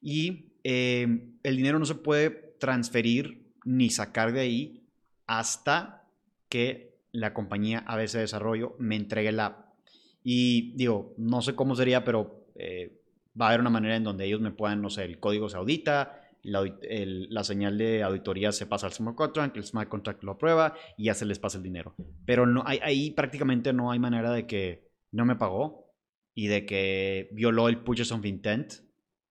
[0.02, 4.84] y eh, el dinero no se puede transferir ni sacar de ahí
[5.28, 5.98] hasta
[6.49, 9.69] que la compañía ABC Desarrollo me entregue la app.
[10.23, 13.01] Y digo, no sé cómo sería, pero eh,
[13.39, 15.57] va a haber una manera en donde ellos me puedan, no sé, el código se
[15.57, 20.23] audita, la, el- la señal de auditoría se pasa al smart contract, el smart contract
[20.23, 21.95] lo aprueba y ya se les pasa el dinero.
[22.25, 25.93] Pero no, ahí prácticamente no hay manera de que no me pagó
[26.35, 28.73] y de que violó el Purchase of Intent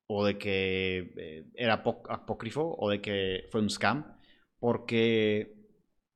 [0.07, 4.17] o de que eh, era apó- apócrifo o de que fue un scam
[4.59, 5.58] porque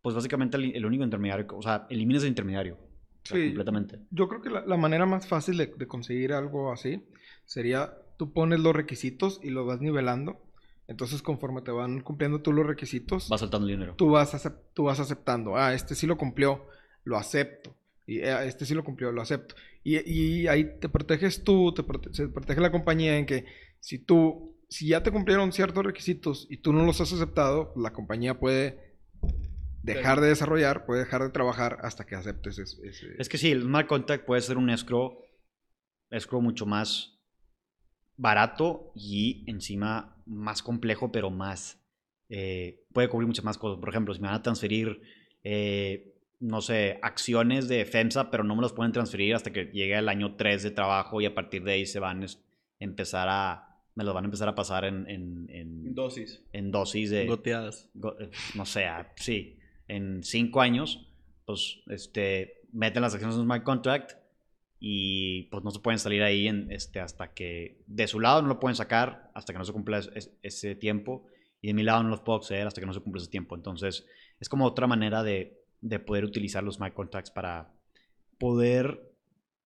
[0.03, 3.45] pues básicamente el, el único intermediario, o sea, eliminas el intermediario o sea, Sí.
[3.47, 4.01] completamente.
[4.11, 7.03] Yo creo que la, la manera más fácil de, de conseguir algo así
[7.45, 10.41] sería tú pones los requisitos y los vas nivelando.
[10.89, 13.95] Entonces, conforme te van cumpliendo tú los requisitos, Va soltando el dinero.
[13.97, 14.37] tú, vas
[14.75, 15.57] tú vas aceptando.
[15.57, 16.67] Ah, este sí lo cumplió,
[17.05, 17.75] lo acepto.
[18.07, 19.55] Y eh, este sí lo cumplió, lo acepto.
[19.85, 23.47] Y, y ahí te proteges tú, te prote- se protege la compañía en que
[23.81, 27.93] si tú, si ya te cumplieron ciertos requisitos y tú no los has aceptado, la
[27.93, 28.92] compañía puede
[29.83, 32.87] dejar de desarrollar, puede dejar de trabajar hasta que aceptes ese...
[32.87, 35.19] ese- Es que sí, el smart contract puede ser un escrow,
[36.11, 37.19] escrow mucho más
[38.17, 41.81] barato y encima más complejo, pero más
[42.29, 43.81] eh, puede cubrir muchas más cosas.
[43.81, 45.01] Por ejemplo, si me van a transferir,
[45.43, 49.97] eh, no sé, acciones de FEMSA, pero no me las pueden transferir hasta que llegue
[49.97, 52.27] el año 3 de trabajo y a partir de ahí se van a
[52.79, 56.43] empezar a, me los van a empezar a pasar en, en, en, Dosis.
[56.53, 57.91] en dosis de Goteadas.
[57.95, 61.09] go- eh, no sé, ah, sí, en cinco años,
[61.45, 64.13] pues, este, meten las acciones en un smart contract
[64.81, 68.59] y pues no se pueden salir ahí este, hasta que de su lado no lo
[68.59, 71.27] pueden sacar hasta que no se cumpla es- es- ese tiempo
[71.61, 73.55] y de mi lado no los puedo acceder hasta que no se cumpla ese tiempo.
[73.55, 74.05] Entonces,
[74.41, 77.73] es como otra manera de, de poder utilizar los smart contracts para
[78.39, 79.13] poder,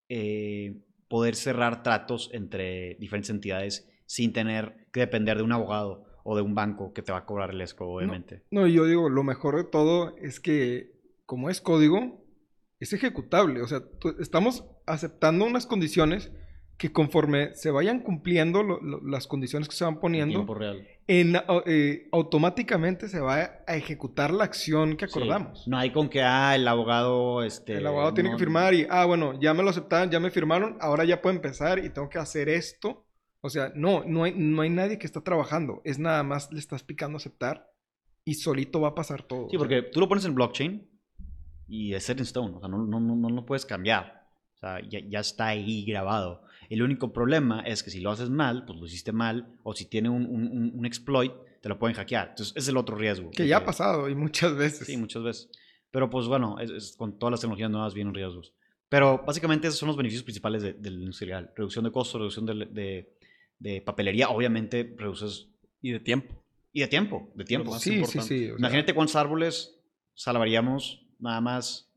[0.08, 6.34] eh, poder cerrar tratos entre diferentes entidades sin tener que depender de un abogado o
[6.36, 8.42] de un banco que te va a cobrar el escrow, obviamente.
[8.50, 10.90] No, yo digo, lo mejor de todo es que
[11.24, 12.24] como es código,
[12.80, 13.62] es ejecutable.
[13.62, 13.82] O sea,
[14.20, 16.30] estamos aceptando unas condiciones
[16.76, 20.54] que conforme se vayan cumpliendo lo- lo- las condiciones que se van En poniendo, tiempo
[20.54, 20.86] real.
[21.06, 25.18] en, eh, automáticamente se va a ejecutar la acción que Sí.
[25.18, 25.66] acordamos.
[25.66, 27.78] No hay con que, ah, el abogado, este...
[27.78, 30.30] El abogado tiene no- que firmar y, ah, bueno, ya me lo aceptaron, ya me
[30.30, 33.05] firmaron, ahora ya puedo empezar y tengo que hacer esto.
[33.46, 35.80] O sea, no, no hay, no hay nadie que está trabajando.
[35.84, 37.72] Es nada más le estás picando aceptar
[38.24, 39.48] y solito va a pasar todo.
[39.50, 40.88] Sí, porque tú lo pones en blockchain
[41.68, 44.26] y es set in stone, o sea, no, no, no, no lo puedes cambiar.
[44.54, 46.42] O sea, ya, ya está ahí grabado.
[46.70, 49.84] El único problema es que si lo haces mal, pues lo hiciste mal, o si
[49.86, 52.30] tiene un, un- exploit, te lo pueden hackear.
[52.30, 53.30] Entonces, es el otro riesgo.
[53.30, 54.86] Que ya ha pasado y muchas veces.
[54.86, 55.50] Sí, muchas veces.
[55.90, 58.54] Pero pues bueno, es- es- con todas las tecnologías nuevas vienen riesgos.
[58.88, 61.52] Pero básicamente esos son los beneficios principales de, del industrial.
[61.56, 63.16] Reducción de costos, reducción de, de-
[63.58, 64.28] de papelería.
[64.28, 65.48] Obviamente reduces...
[65.82, 66.34] Y de tiempo.
[66.72, 67.70] Y de tiempo, de tiempo.
[67.72, 68.28] más sí, sí, importante.
[68.28, 68.44] sí.
[68.44, 69.78] o sea, Imagínate cuántos árboles
[70.14, 71.90] salvaríamos nada más.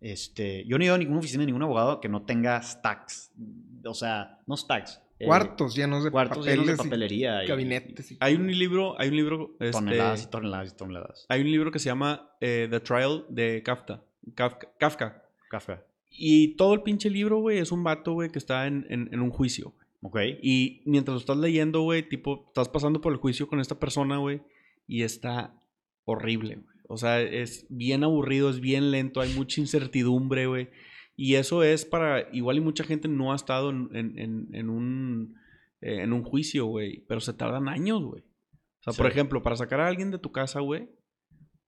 [0.00, 3.32] Este, yo no he ido a ninguna oficina de ningún abogado que no tenga stacks.
[3.84, 5.00] O sea, no stacks.
[5.18, 7.44] eh, cuartos llenos de cuartos llenos de papelería.
[7.44, 8.12] y- gabinetes.
[8.12, 11.26] y- Hay un libro, hay un libro, este, toneladas y toneladas y toneladas.
[11.28, 14.02] hay un libro que se llama eh, The Trial de Kafka.
[14.34, 15.22] Kafka.
[15.50, 15.84] Kafka.
[16.10, 19.20] Y todo el pinche libro, güey, es un vato, güey, que está en, en- en
[19.20, 19.74] un juicio.
[20.02, 20.18] Ok.
[20.42, 24.16] Y mientras lo estás leyendo, güey, tipo, estás pasando por el juicio con esta persona,
[24.18, 24.42] güey,
[24.86, 25.58] y está
[26.04, 26.66] horrible, güey.
[26.88, 30.70] O sea, es bien aburrido, es bien lento, hay mucha incertidumbre, güey.
[31.16, 35.34] Y eso es para, igual y mucha gente no ha estado en, en- un,
[35.82, 38.22] eh, en un juicio, güey, pero se tardan años, güey.
[38.22, 40.88] O sea, por ejemplo, para sacar a alguien de tu casa, güey,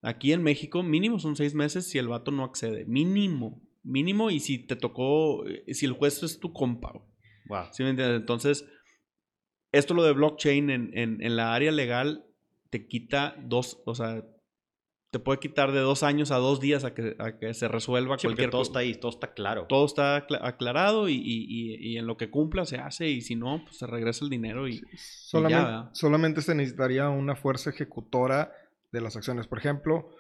[0.01, 2.87] aquí en México mínimo son seis meses si el vato no accede.
[2.87, 7.12] Mínimo, mínimo, y si te tocó, eh, si el juez es tu compa, güey.
[7.53, 7.67] Wow.
[7.73, 8.21] ¿Sí me entiendes?
[8.21, 8.65] Entonces,
[9.73, 12.25] esto lo de blockchain en, en- en la área legal
[12.71, 14.25] te quita dos, o sea,
[15.11, 18.17] te puede quitar de dos años a dos días a que, a que se resuelva
[18.17, 18.69] Sí, porque cualquier todo cosa.
[18.71, 19.67] está ahí, todo está claro.
[19.69, 23.21] Todo está acla- aclarado y, y- y- y en lo que cumpla se hace y
[23.21, 24.81] si no, pues se regresa el dinero y...
[25.93, 28.53] solamente se necesitaría una fuerza ejecutora
[28.91, 29.47] de las acciones.
[29.47, 30.15] Por ejemplo,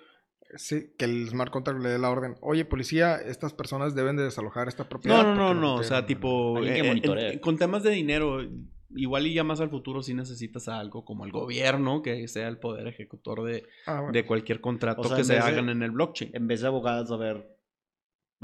[0.56, 2.34] sí, que el smart contract le dé la orden.
[2.40, 5.22] Oye, policía, estas personas deben de desalojar esta propiedad.
[5.22, 6.58] No, no, no, no, o sea, tipo...
[6.62, 8.38] Eh, eh, con temas de dinero,
[8.94, 12.48] igual y ya más al futuro sí necesitas a algo como el gobierno que sea
[12.48, 14.12] el poder ejecutor de, Ah, bueno.
[14.12, 16.30] de cualquier contrato O sea, que se de- hagan en el blockchain.
[16.34, 17.48] En vez de abogados, a ver,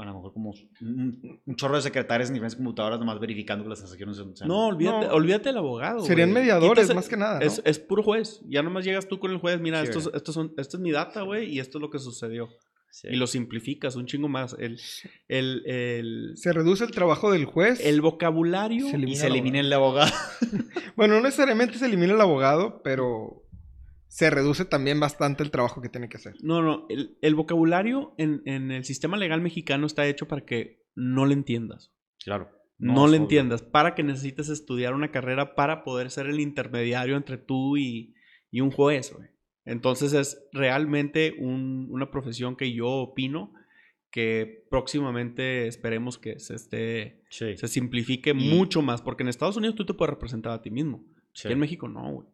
[0.07, 3.69] a lo mejor como un, un chorro de secretarias en diferentes computadoras nomás verificando que
[3.69, 4.47] las transacciones sean...
[4.47, 5.13] No, olvídate, No.
[5.13, 5.99] olvídate del abogado.
[6.01, 6.41] Serían güey.
[6.43, 7.45] mediadores, más que nada, ¿no?
[7.45, 8.41] Es, es puro juez.
[8.47, 9.59] Ya nomás llegas tú con el juez.
[9.59, 11.99] Mira, Sí, estos, estos son, esta es mi data, güey, y esto es lo que
[11.99, 12.49] sucedió.
[12.91, 13.07] Sí.
[13.11, 14.55] Y lo simplificas un chingo más.
[14.57, 14.79] El,
[15.27, 17.79] el, el, Se reduce el trabajo del juez.
[17.85, 18.85] el vocabulario.
[18.87, 20.11] Se Y elimina se el elimina el abogado.
[20.95, 23.43] Bueno, no necesariamente se elimina el abogado, pero
[24.09, 26.33] se reduce también bastante el trabajo que tiene que hacer.
[26.41, 26.85] No, no.
[26.89, 31.33] El, el vocabulario en, en el sistema legal mexicano está hecho para que no le
[31.35, 31.93] entiendas.
[32.23, 32.49] Claro.
[32.77, 33.21] No, le obvio.
[33.21, 33.61] entiendas.
[33.61, 38.13] Para que necesites estudiar una carrera para poder ser el intermediario entre tú y,
[38.51, 39.29] y un juez, güey.
[39.65, 43.53] Entonces es realmente un- una profesión que yo opino
[44.11, 47.55] que próximamente esperemos que se esté Sí.
[47.57, 50.71] se simplifique Y- mucho más, porque en Estados Unidos tú te puedes representar a ti
[50.71, 51.05] mismo.
[51.33, 51.47] sí.
[51.47, 52.27] Aquí en México no, güey.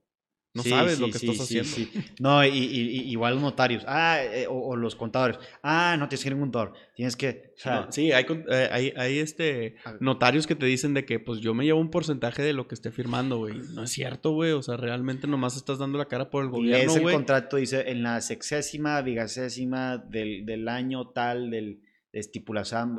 [0.56, 1.92] No Sí, sabes lo que sí, estás haciendo.
[2.20, 3.84] No, y, y- y- igual los notarios.
[3.88, 5.38] Ah, eh, o, o los contadores.
[5.62, 6.74] Ah, no tienes que ir a un contador.
[6.96, 7.54] Tienes que.
[7.58, 11.20] O sea, No, sí, hay, eh, hay, hay, este notarios que te dicen de que
[11.20, 13.56] pues yo me llevo un porcentaje de lo que esté firmando, güey.
[13.74, 14.52] No es cierto, güey.
[14.54, 17.16] O sea, realmente nomás estás dando la cara por el y gobierno, lees el güey.
[17.16, 21.82] contrato, dice en la sexésima, vigésima del, del año tal, del
[22.14, 22.98] de estipulación.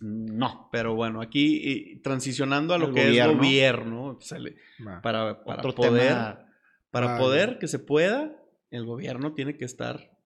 [0.00, 0.68] No.
[0.72, 3.32] Pero bueno, aquí y transicionando a lo que gobierno.
[3.32, 5.02] es gobierno, o sea, le- Va.
[5.02, 6.47] para, para Otro poder, tema.
[6.90, 10.16] Para poder que se pueda, el gobierno tiene que estar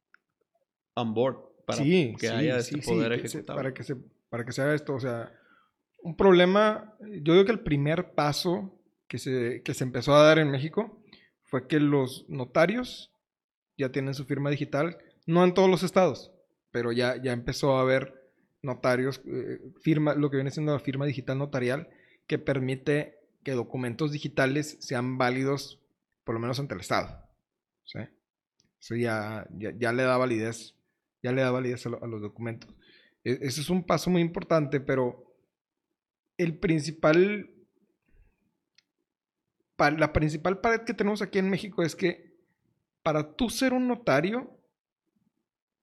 [0.94, 3.62] on board para sí, que sí, haya este sí, poder ejecutable.
[3.62, 3.96] para, que se,
[4.28, 4.94] para que se haga esto.
[4.94, 5.32] O sea,
[6.02, 10.38] un problema, yo digo que el primer paso que se, que se empezó a dar
[10.38, 11.02] en México
[11.44, 13.12] fue que los notarios
[13.76, 16.32] ya tienen su firma digital, no en todos los estados,
[16.70, 18.22] pero ya, ya empezó a haber
[18.62, 21.88] notarios, eh, firma, lo que viene siendo la firma digital notarial,
[22.26, 25.81] que permite que documentos digitales sean válidos,
[26.24, 27.28] por lo menos ante el Estado.
[27.84, 27.98] ¿sí?
[28.80, 30.74] Eso ya, ya, ya le da validez,
[31.22, 32.74] ya le da validez a, lo- a los documentos.
[33.24, 35.34] E- Ese es un paso muy importante, pero
[36.36, 37.48] el principal,
[39.76, 42.34] pa- la principal pared que tenemos aquí en México es que
[43.02, 44.58] para tú ser un notario,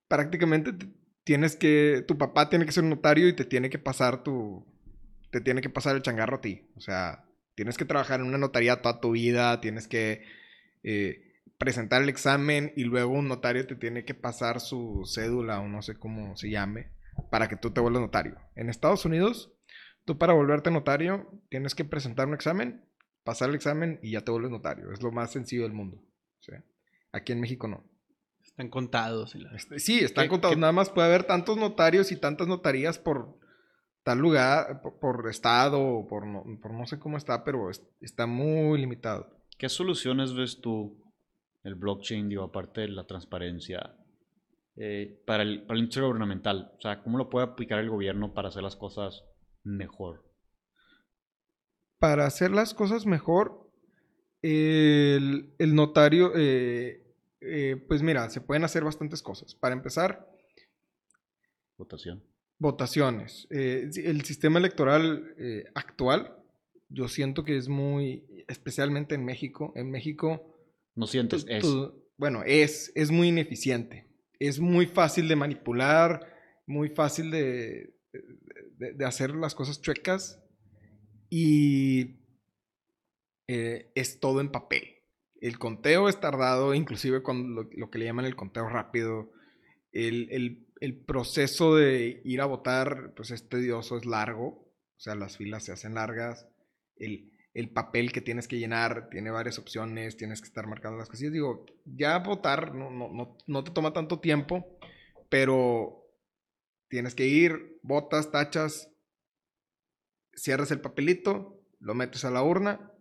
[0.08, 0.90] prácticamente te-
[1.24, 4.66] tienes que, tu papá tiene que ser un notario y te tiene que pasar tu,
[5.32, 6.68] te tiene que pasar el changarro a ti.
[6.76, 7.26] O sea,
[7.60, 10.24] tienes que trabajar en una notaría toda tu vida, tienes que
[10.84, 15.68] eh, presentar el examen y luego un notario te tiene que pasar su cédula o
[15.68, 16.94] no sé cómo se llame
[17.30, 18.38] para que tú te vuelvas notario.
[18.56, 19.52] En Estados Unidos,
[20.06, 22.86] tú para volverte notario tienes que presentar un examen,
[23.26, 24.94] pasar el examen y ya te vuelves notario.
[24.94, 26.02] Es lo más sencillo del mundo.
[26.40, 26.54] ¿sí?
[27.12, 27.84] Aquí en México no.
[28.42, 29.36] Están contados.
[29.36, 30.56] la- Este, sí, están ¿Qué- contados.
[30.56, 33.38] qué- Nada más puede haber tantos notarios y tantas notarías por
[34.04, 37.86] tal lugar, por, por estado, o por no, por no sé cómo está, pero es-
[38.02, 39.30] está muy limitado.
[39.58, 40.98] ¿Qué soluciones ves tú,
[41.64, 43.96] el blockchain, digo, aparte de la transparencia,
[44.78, 46.72] eh, para, el, para la industria gubernamental?
[46.78, 49.24] O sea, ¿cómo lo puede aplicar el gobierno para hacer las cosas
[49.64, 50.24] mejor?
[52.00, 53.70] Para hacer las cosas mejor,
[54.42, 57.04] el, el notario, eh,
[57.42, 59.54] eh, pues mira, se pueden hacer bastantes cosas.
[59.56, 60.26] Para empezar,
[61.78, 62.24] Votación.
[62.60, 63.48] Votaciones.
[63.50, 66.36] Eh, el sistema electoral eh, actual,
[66.90, 70.56] yo siento que es muy, especialmente en México, en México
[70.96, 71.66] No sientes, tu- es.
[72.18, 74.08] bueno, es, es muy ineficiente.
[74.40, 76.22] Es muy fácil de manipular,
[76.68, 77.94] muy fácil de,
[78.78, 80.42] de- de hacer las cosas chuecas
[81.30, 82.20] y
[83.48, 84.84] eh, es todo en papel.
[85.42, 89.32] El conteo es tardado, inclusive con lo, lo que le llaman el conteo rápido.
[89.92, 94.48] El, el- el proceso de ir a votar, pues es tedioso, es largo.
[94.98, 96.48] O sea, las filas se hacen largas.
[96.96, 101.10] El, el papel que tienes que llenar tiene varias opciones, tienes que estar marcando las
[101.10, 101.34] cosillas.
[101.34, 104.78] Digo, ya votar no, no, no, no te toma tanto tiempo,
[105.30, 106.06] pero
[106.90, 108.92] tienes que ir, votas, tachas,
[110.34, 112.92] cierras el papelito, lo metes a la urna,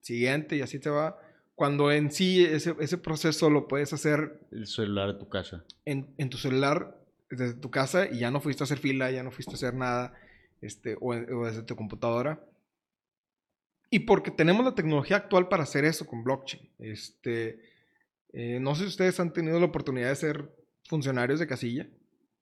[0.00, 1.18] siguiente y así te va.
[1.54, 5.64] Cuando en sí ese, ese proceso lo puedes hacer El celular de tu casa.
[5.86, 9.22] en, en tu celular desde tu casa y ya no fuiste a hacer fila, ya
[9.22, 10.14] no fuiste a hacer nada,
[10.60, 12.44] este, o, desde tu computadora.
[13.90, 16.68] Y porque tenemos la tecnología actual para hacer eso con blockchain.
[16.78, 17.60] Este,
[18.32, 20.50] eh, no sé si ustedes han tenido la oportunidad de ser
[20.88, 21.88] funcionarios de casilla.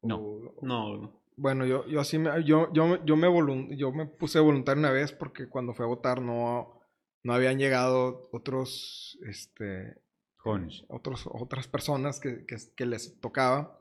[0.02, 0.16] No.
[0.18, 1.20] O- No, no.
[1.36, 5.12] bueno, yo, yo así me, yo, yo, yo, me yo me puse voluntario una vez
[5.12, 6.80] porque cuando fui a votar no,
[7.22, 9.96] no habían llegado otros, este,
[10.36, 10.84] Jóvenes.
[10.88, 13.80] otros, otras personas que, que, que les tocaba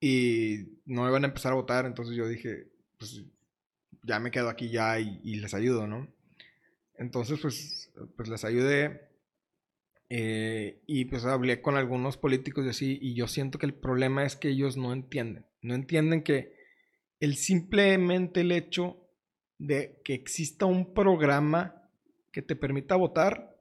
[0.00, 3.22] y no iban a empezar a votar, entonces yo dije, pues
[4.02, 6.08] ya me quedo aquí ya y, y les ayudo, ¿no?
[6.94, 9.10] Entonces, pues, pues les ayudé
[10.12, 14.24] eh, y pues hablé con algunos políticos y así, y yo siento que el problema
[14.24, 16.52] es que ellos no entienden, no entienden que
[17.20, 19.08] el simplemente el hecho
[19.58, 21.88] de que exista un programa
[22.32, 23.56] que te permita votar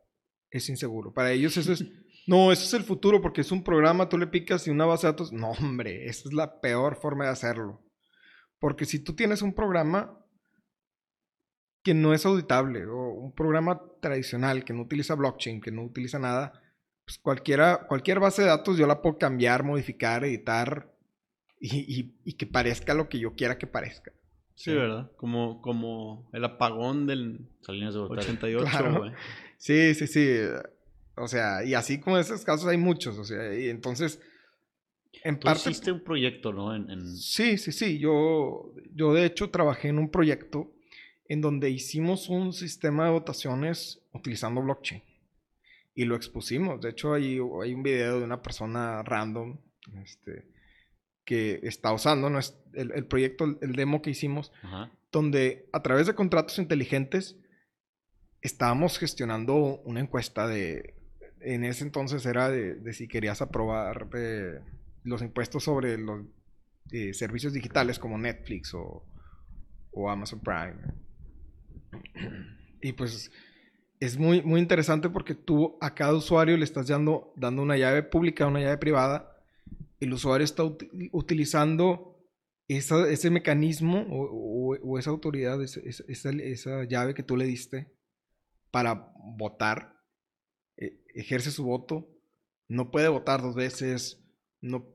[0.50, 1.14] es inseguro.
[1.14, 1.86] Para ellos eso es,
[2.30, 5.08] no, eso es el futuro porque es un programa, tú le picas y una base
[5.08, 7.82] de datos, no hombre, esa es la peor forma de hacerlo.
[8.60, 10.16] Porque si tú tienes un programa
[11.84, 16.20] que no es auditable o un programa tradicional que no utiliza blockchain, que no utiliza
[16.20, 16.62] nada,
[17.06, 20.94] pues cualquiera, cualquier base de datos yo la puedo cambiar, modificar, editar
[21.60, 24.12] y, y- y que parezca lo que yo quiera que parezca.
[24.56, 25.10] Sí, ¿verdad?
[25.16, 28.28] Como, como el apagón del Salinas de Gortari.
[28.28, 28.98] 88, Claro.
[29.00, 29.12] güey.
[29.58, 30.28] Sí, sí, sí.
[31.20, 33.18] O sea, y así como esos casos hay muchos.
[33.18, 34.20] O sea, y entonces
[35.24, 36.76] En Tú parte, hiciste un proyecto, ¿no?
[36.76, 38.00] En, en- Sí, sí, sí.
[38.00, 40.72] Yo, yo de hecho trabajé en un proyecto
[41.26, 45.04] en donde hicimos un sistema de votaciones utilizando blockchain.
[45.96, 46.80] Y lo expusimos.
[46.82, 49.58] De hecho, hay, hay un video de una persona random
[50.04, 50.46] este,
[51.26, 54.92] que está usando nues- el, el proyecto, el, el demo que hicimos, Ajá.
[55.12, 57.36] donde a través de contratos inteligentes
[58.42, 60.96] estábamos gestionando una encuesta de,
[61.42, 64.60] en ese entonces era de, si querías aprobar eh,
[65.04, 66.26] los impuestos sobre los
[66.92, 69.04] eh, servicios digitales como Netflix o,
[70.10, 70.76] Amazon Prime.
[72.82, 73.32] Y pues
[74.00, 78.04] es muy, muy interesante porque tú a cada usuario le estás dando, dando una llave
[78.04, 79.36] pública, una llave privada.
[80.00, 82.18] El usuario está uti- utilizando
[82.70, 87.92] ese mecanismo o, esa autoridad, esa, esa- llave que tú le diste
[88.72, 89.99] para votar,
[91.14, 92.08] ejerce su voto,
[92.68, 94.24] no puede votar dos veces,
[94.62, 94.86] no,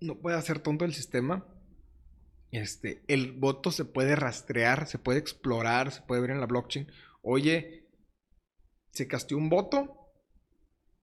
[0.00, 1.46] no puede hacer tonto el sistema.
[2.50, 6.86] Este, el voto se puede rastrear, se puede explorar, se puede ver en la blockchain.
[7.22, 7.88] Oye,
[8.92, 10.12] se casteó un voto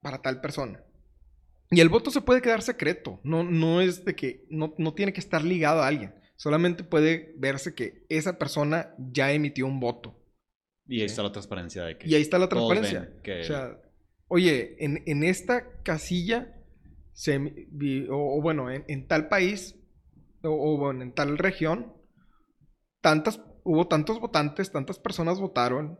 [0.02, 0.84] para tal persona.
[1.72, 3.20] Y el voto se puede quedar secreto.
[3.24, 4.46] No, no es de que.
[4.50, 6.14] No, no tiene que estar ligado a alguien.
[6.36, 10.18] Solamente puede verse que esa persona ya emitió un voto.
[10.86, 12.10] Y ahí está la transparencia de que.
[12.10, 13.22] Y ahí está la transparencia.
[13.24, 13.81] que- O sea,
[14.32, 16.56] oye, en, en esta casilla,
[17.12, 17.38] se,
[18.10, 19.76] o, bueno, en, en tal país,
[20.42, 21.94] o, bueno, en tal región,
[23.64, 26.00] hubo tantos votantes, tantas personas votaron.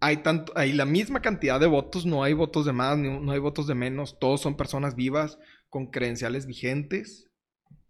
[0.00, 3.38] Hay, tanto, hay la misma cantidad de votos, no hay votos de más, no hay
[3.38, 4.18] votos de menos.
[4.18, 7.28] Todos son personas vivas, con credenciales vigentes,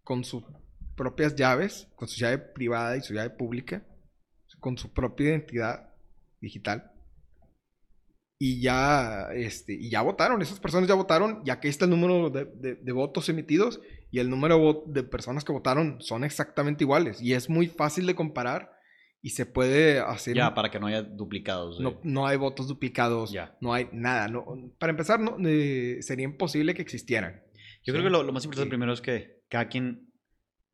[0.03, 0.43] con sus
[0.97, 3.87] propias llaves, con su llave privada y su llave pública,
[4.59, 5.95] con su propia identidad
[6.41, 6.98] digital.
[8.41, 11.91] Y ya, este, y ya votaron, esas personas ya votaron, ya que ahí está el
[11.91, 13.80] número de, de- de votos emitidos
[14.12, 17.20] y el número de personas que votaron son exactamente iguales.
[17.20, 18.70] Y es muy fácil de comparar
[19.20, 20.36] y se puede hacer...
[20.36, 21.78] Ya, para que no haya duplicados.
[21.78, 23.57] de- no, no hay votos duplicados, Ya.
[23.61, 24.28] no hay nada.
[24.28, 24.45] No,
[24.78, 27.43] para empezar, no, eh, sería imposible que existieran.
[27.82, 28.05] Yo creo Sí.
[28.05, 28.70] que lo, lo más importante Sí.
[28.70, 30.12] primero es que cada quien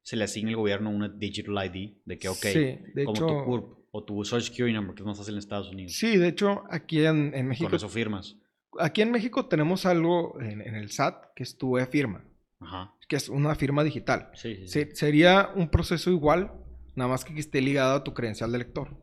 [0.02, 3.26] se le asigne al gobierno una digital ID de que, ok, Sí, de como hecho-
[3.26, 5.92] tu CURP o tu Social Security Number, que es más fácil en Estados Unidos.
[5.92, 8.36] Sí, de hecho, aquí en, en México, Con eso firmas.
[8.78, 12.24] aquí en México tenemos algo en, en el SAT que es tu e-firma,
[12.59, 12.92] Ajá.
[13.09, 14.30] que es una firma digital.
[14.34, 14.68] Sí, sí, sí.
[14.68, 16.51] Se- sería un proceso igual,
[16.97, 18.97] nada más que esté ligado a tu credencial de lector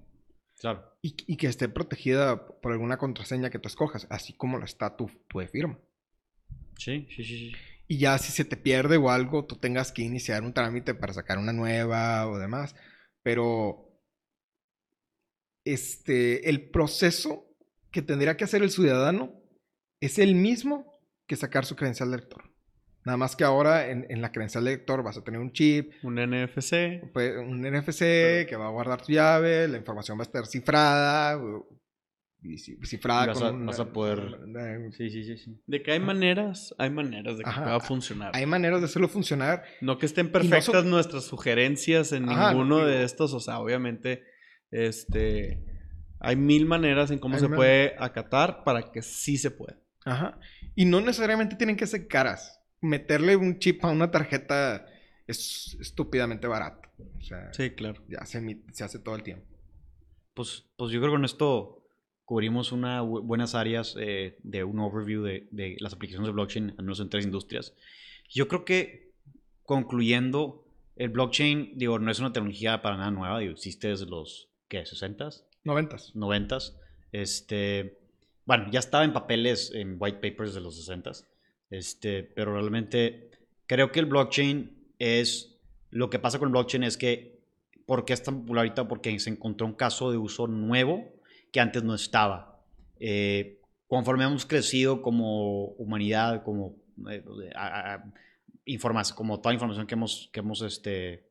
[0.60, 0.84] Claro.
[1.02, 4.98] y, y que esté protegida por alguna contraseña que tú escojas, así como lo está
[4.98, 5.80] tu, tu e-firma.
[6.78, 7.52] Sí, sí, sí, sí.
[7.88, 11.14] Y ya si se te pierde o algo, tú tengas que iniciar un trámite para
[11.14, 12.76] sacar una nueva o demás.
[13.24, 13.91] Pero
[15.66, 17.46] este, el proceso
[17.92, 19.34] que tendría que hacer el ciudadano
[20.02, 22.44] es el mismo que sacar su credencial de lector.
[23.06, 25.92] Nada más que ahora en, en la credencial de lector vas a tener un chip,
[26.04, 27.02] Un NFC.
[27.14, 28.00] pues, un NFC
[28.48, 31.40] que va a guardar tu llave, la información va a estar cifrada,
[32.44, 35.62] ci- cifrada vas con a- una- vas a poder- una- Sí, sí, sí, sí.
[35.68, 37.64] De que hay maneras, hay maneras de que Ajá.
[37.64, 38.32] pueda funcionar.
[38.36, 39.64] Hay maneras de hacerlo funcionar.
[39.82, 43.34] No que estén no perfectas nuestras sugerencias en Ajá, ninguno digo- de estos.
[43.34, 44.24] O sea, obviamente,
[44.72, 45.64] este,
[46.20, 49.78] hay mil maneras en cómo Hay se man- puede acatar para que sí se pueda.
[50.06, 50.40] Ajá.
[50.76, 52.60] Y no necesariamente tienen que ser caras.
[52.82, 54.86] Meterle un chip a una tarjeta
[55.28, 56.90] es estúpidamente barato.
[57.18, 58.02] O sea, Sí, claro.
[58.08, 59.46] ya se, se hace todo el tiempo.
[60.34, 61.78] Pues, pues yo creo que con esto
[62.26, 66.86] cubrimos unas buenas áreas eh, de un overview de, de las aplicaciones de blockchain, al
[66.86, 67.74] menos en tres industrias.
[68.30, 69.12] Yo creo que
[69.64, 70.66] concluyendo,
[70.96, 74.84] el blockchain, digo, no es una tecnología para nada nueva, digo, existe desde los, ¿qué?
[74.86, 75.44] ¿60s?
[75.66, 76.16] Noventas.
[76.16, 76.78] 90s.
[77.12, 78.00] Este,
[78.46, 81.28] bueno, ya estaba en papeles, en white papers de los 60s.
[81.70, 83.32] Este, pero realmente
[83.68, 85.60] creo que el blockchain es,
[85.90, 87.42] lo que pasa con el blockchain es que,
[87.86, 88.88] ¿por qué es tan popular ahorita?
[88.88, 91.14] Porque se encontró un caso de uso nuevo
[91.52, 92.64] que antes no estaba.
[93.00, 96.78] Eh, conforme hemos crecido como humanidad, como,
[97.10, 97.24] eh,
[97.56, 98.14] a- a-
[98.66, 101.30] informas- como toda información que hemos, que hemos este,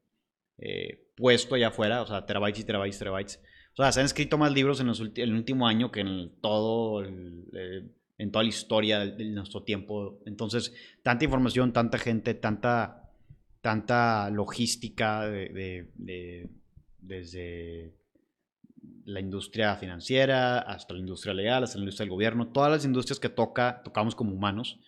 [0.60, 3.40] eh, puesto allá afuera, o sea, terabytes y terabytes, terabytes.
[3.72, 7.88] O sea, se han escrito más libros en, el último año que en todo, eh,
[8.18, 10.20] en toda la historia de, nuestro tiempo.
[10.26, 13.10] Entonces, tanta información, tanta gente, tanta,
[13.60, 16.50] tanta logística de, de- de-
[16.98, 17.94] desde
[19.04, 23.18] la industria financiera hasta la industria legal, hasta la industria del gobierno, todas las industrias
[23.18, 24.78] que toca, tocamos como humanos,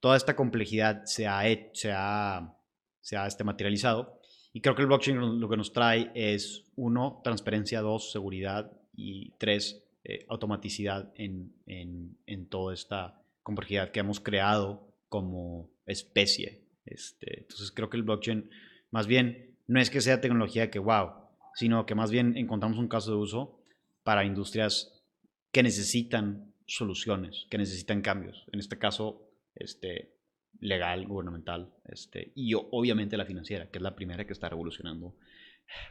[0.00, 2.54] toda esta complejidad se ha, se ha,
[3.00, 4.19] se ha este, materializado.
[4.52, 9.30] Y creo que el blockchain lo- que nos trae es, uno, transparencia, dos, seguridad y
[9.38, 16.62] tres, eh, automaticidad en, en, en toda esta complejidad que hemos creado como especie.
[16.84, 18.50] Este, entonces creo que el blockchain,
[18.90, 21.12] más bien, no es que sea tecnología que wow,
[21.54, 23.60] sino que más bien encontramos un caso de uso
[24.02, 25.04] para industrias
[25.52, 28.46] que necesitan soluciones, que necesitan cambios.
[28.52, 30.16] En este caso, este,
[30.58, 35.16] legal, gubernamental, este, y obviamente la financiera, que es la primera que está revolucionando.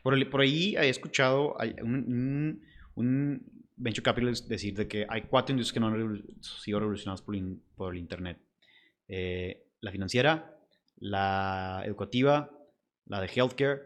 [0.03, 2.61] Por, por ahí he escuchado un,
[2.95, 7.35] un, venture capitalist decir de que hay cuatro industrias que no han sido revolucionadas por,
[7.75, 8.37] por el Internet.
[9.07, 10.59] Eh, la financiera,
[10.97, 12.51] la educativa,
[13.05, 13.81] la de healthcare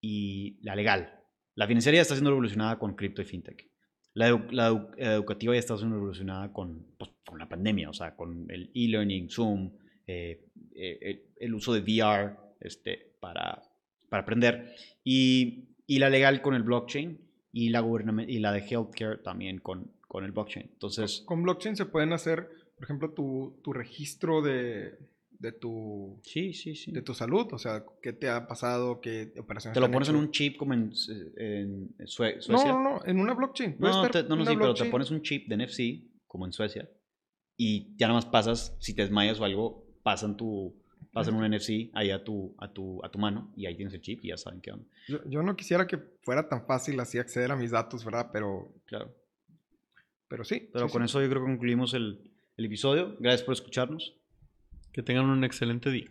[0.00, 1.18] y la legal.
[1.54, 3.70] La financiera ya está siendo revolucionada con cripto y fintech.
[4.14, 8.50] La, la educativa ya está siendo revolucionada con, pues, con, la pandemia, o sea, con
[8.50, 9.72] el e-learning, Zoom,
[10.12, 10.40] eh,
[10.74, 13.62] eh, el uso de VR este, para,
[14.08, 14.74] para aprender.
[15.04, 17.18] Y, y, la legal con el blockchain
[17.52, 17.84] y la,
[18.26, 20.70] y la de healthcare también con, con el blockchain.
[20.72, 24.98] Entonces, con blockchain se pueden hacer, por ejemplo, tu, tu registro de,
[25.30, 26.92] de tu, sí, sí, sí.
[26.92, 30.16] de tu salud, o sea, qué te ha pasado, qué operaciones Te lo pones en
[30.16, 30.92] un chip como en,
[31.36, 32.40] en Suecia.
[32.48, 33.76] No, no, no, en una blockchain.
[33.78, 36.88] No, no, no, no sí, pero te pones un chip de NFC como en Suecia
[37.56, 40.74] y ya nada más pasas, si te desmayas o algo, pasan tu
[41.12, 44.00] pasan un NFC ahí a tu, a tu, a tu mano y ahí tienes el
[44.00, 44.86] chip y ya saben qué onda.
[45.08, 48.30] Yo, yo no quisiera que fuera tan fácil así acceder a mis datos, ¿verdad?
[48.32, 49.14] Pero, claro.
[50.28, 50.70] Pero sí.
[50.72, 53.16] Pero con eso yo creo que concluimos el, el episodio.
[53.18, 54.16] Gracias por escucharnos.
[54.92, 56.10] Que tengan un excelente día.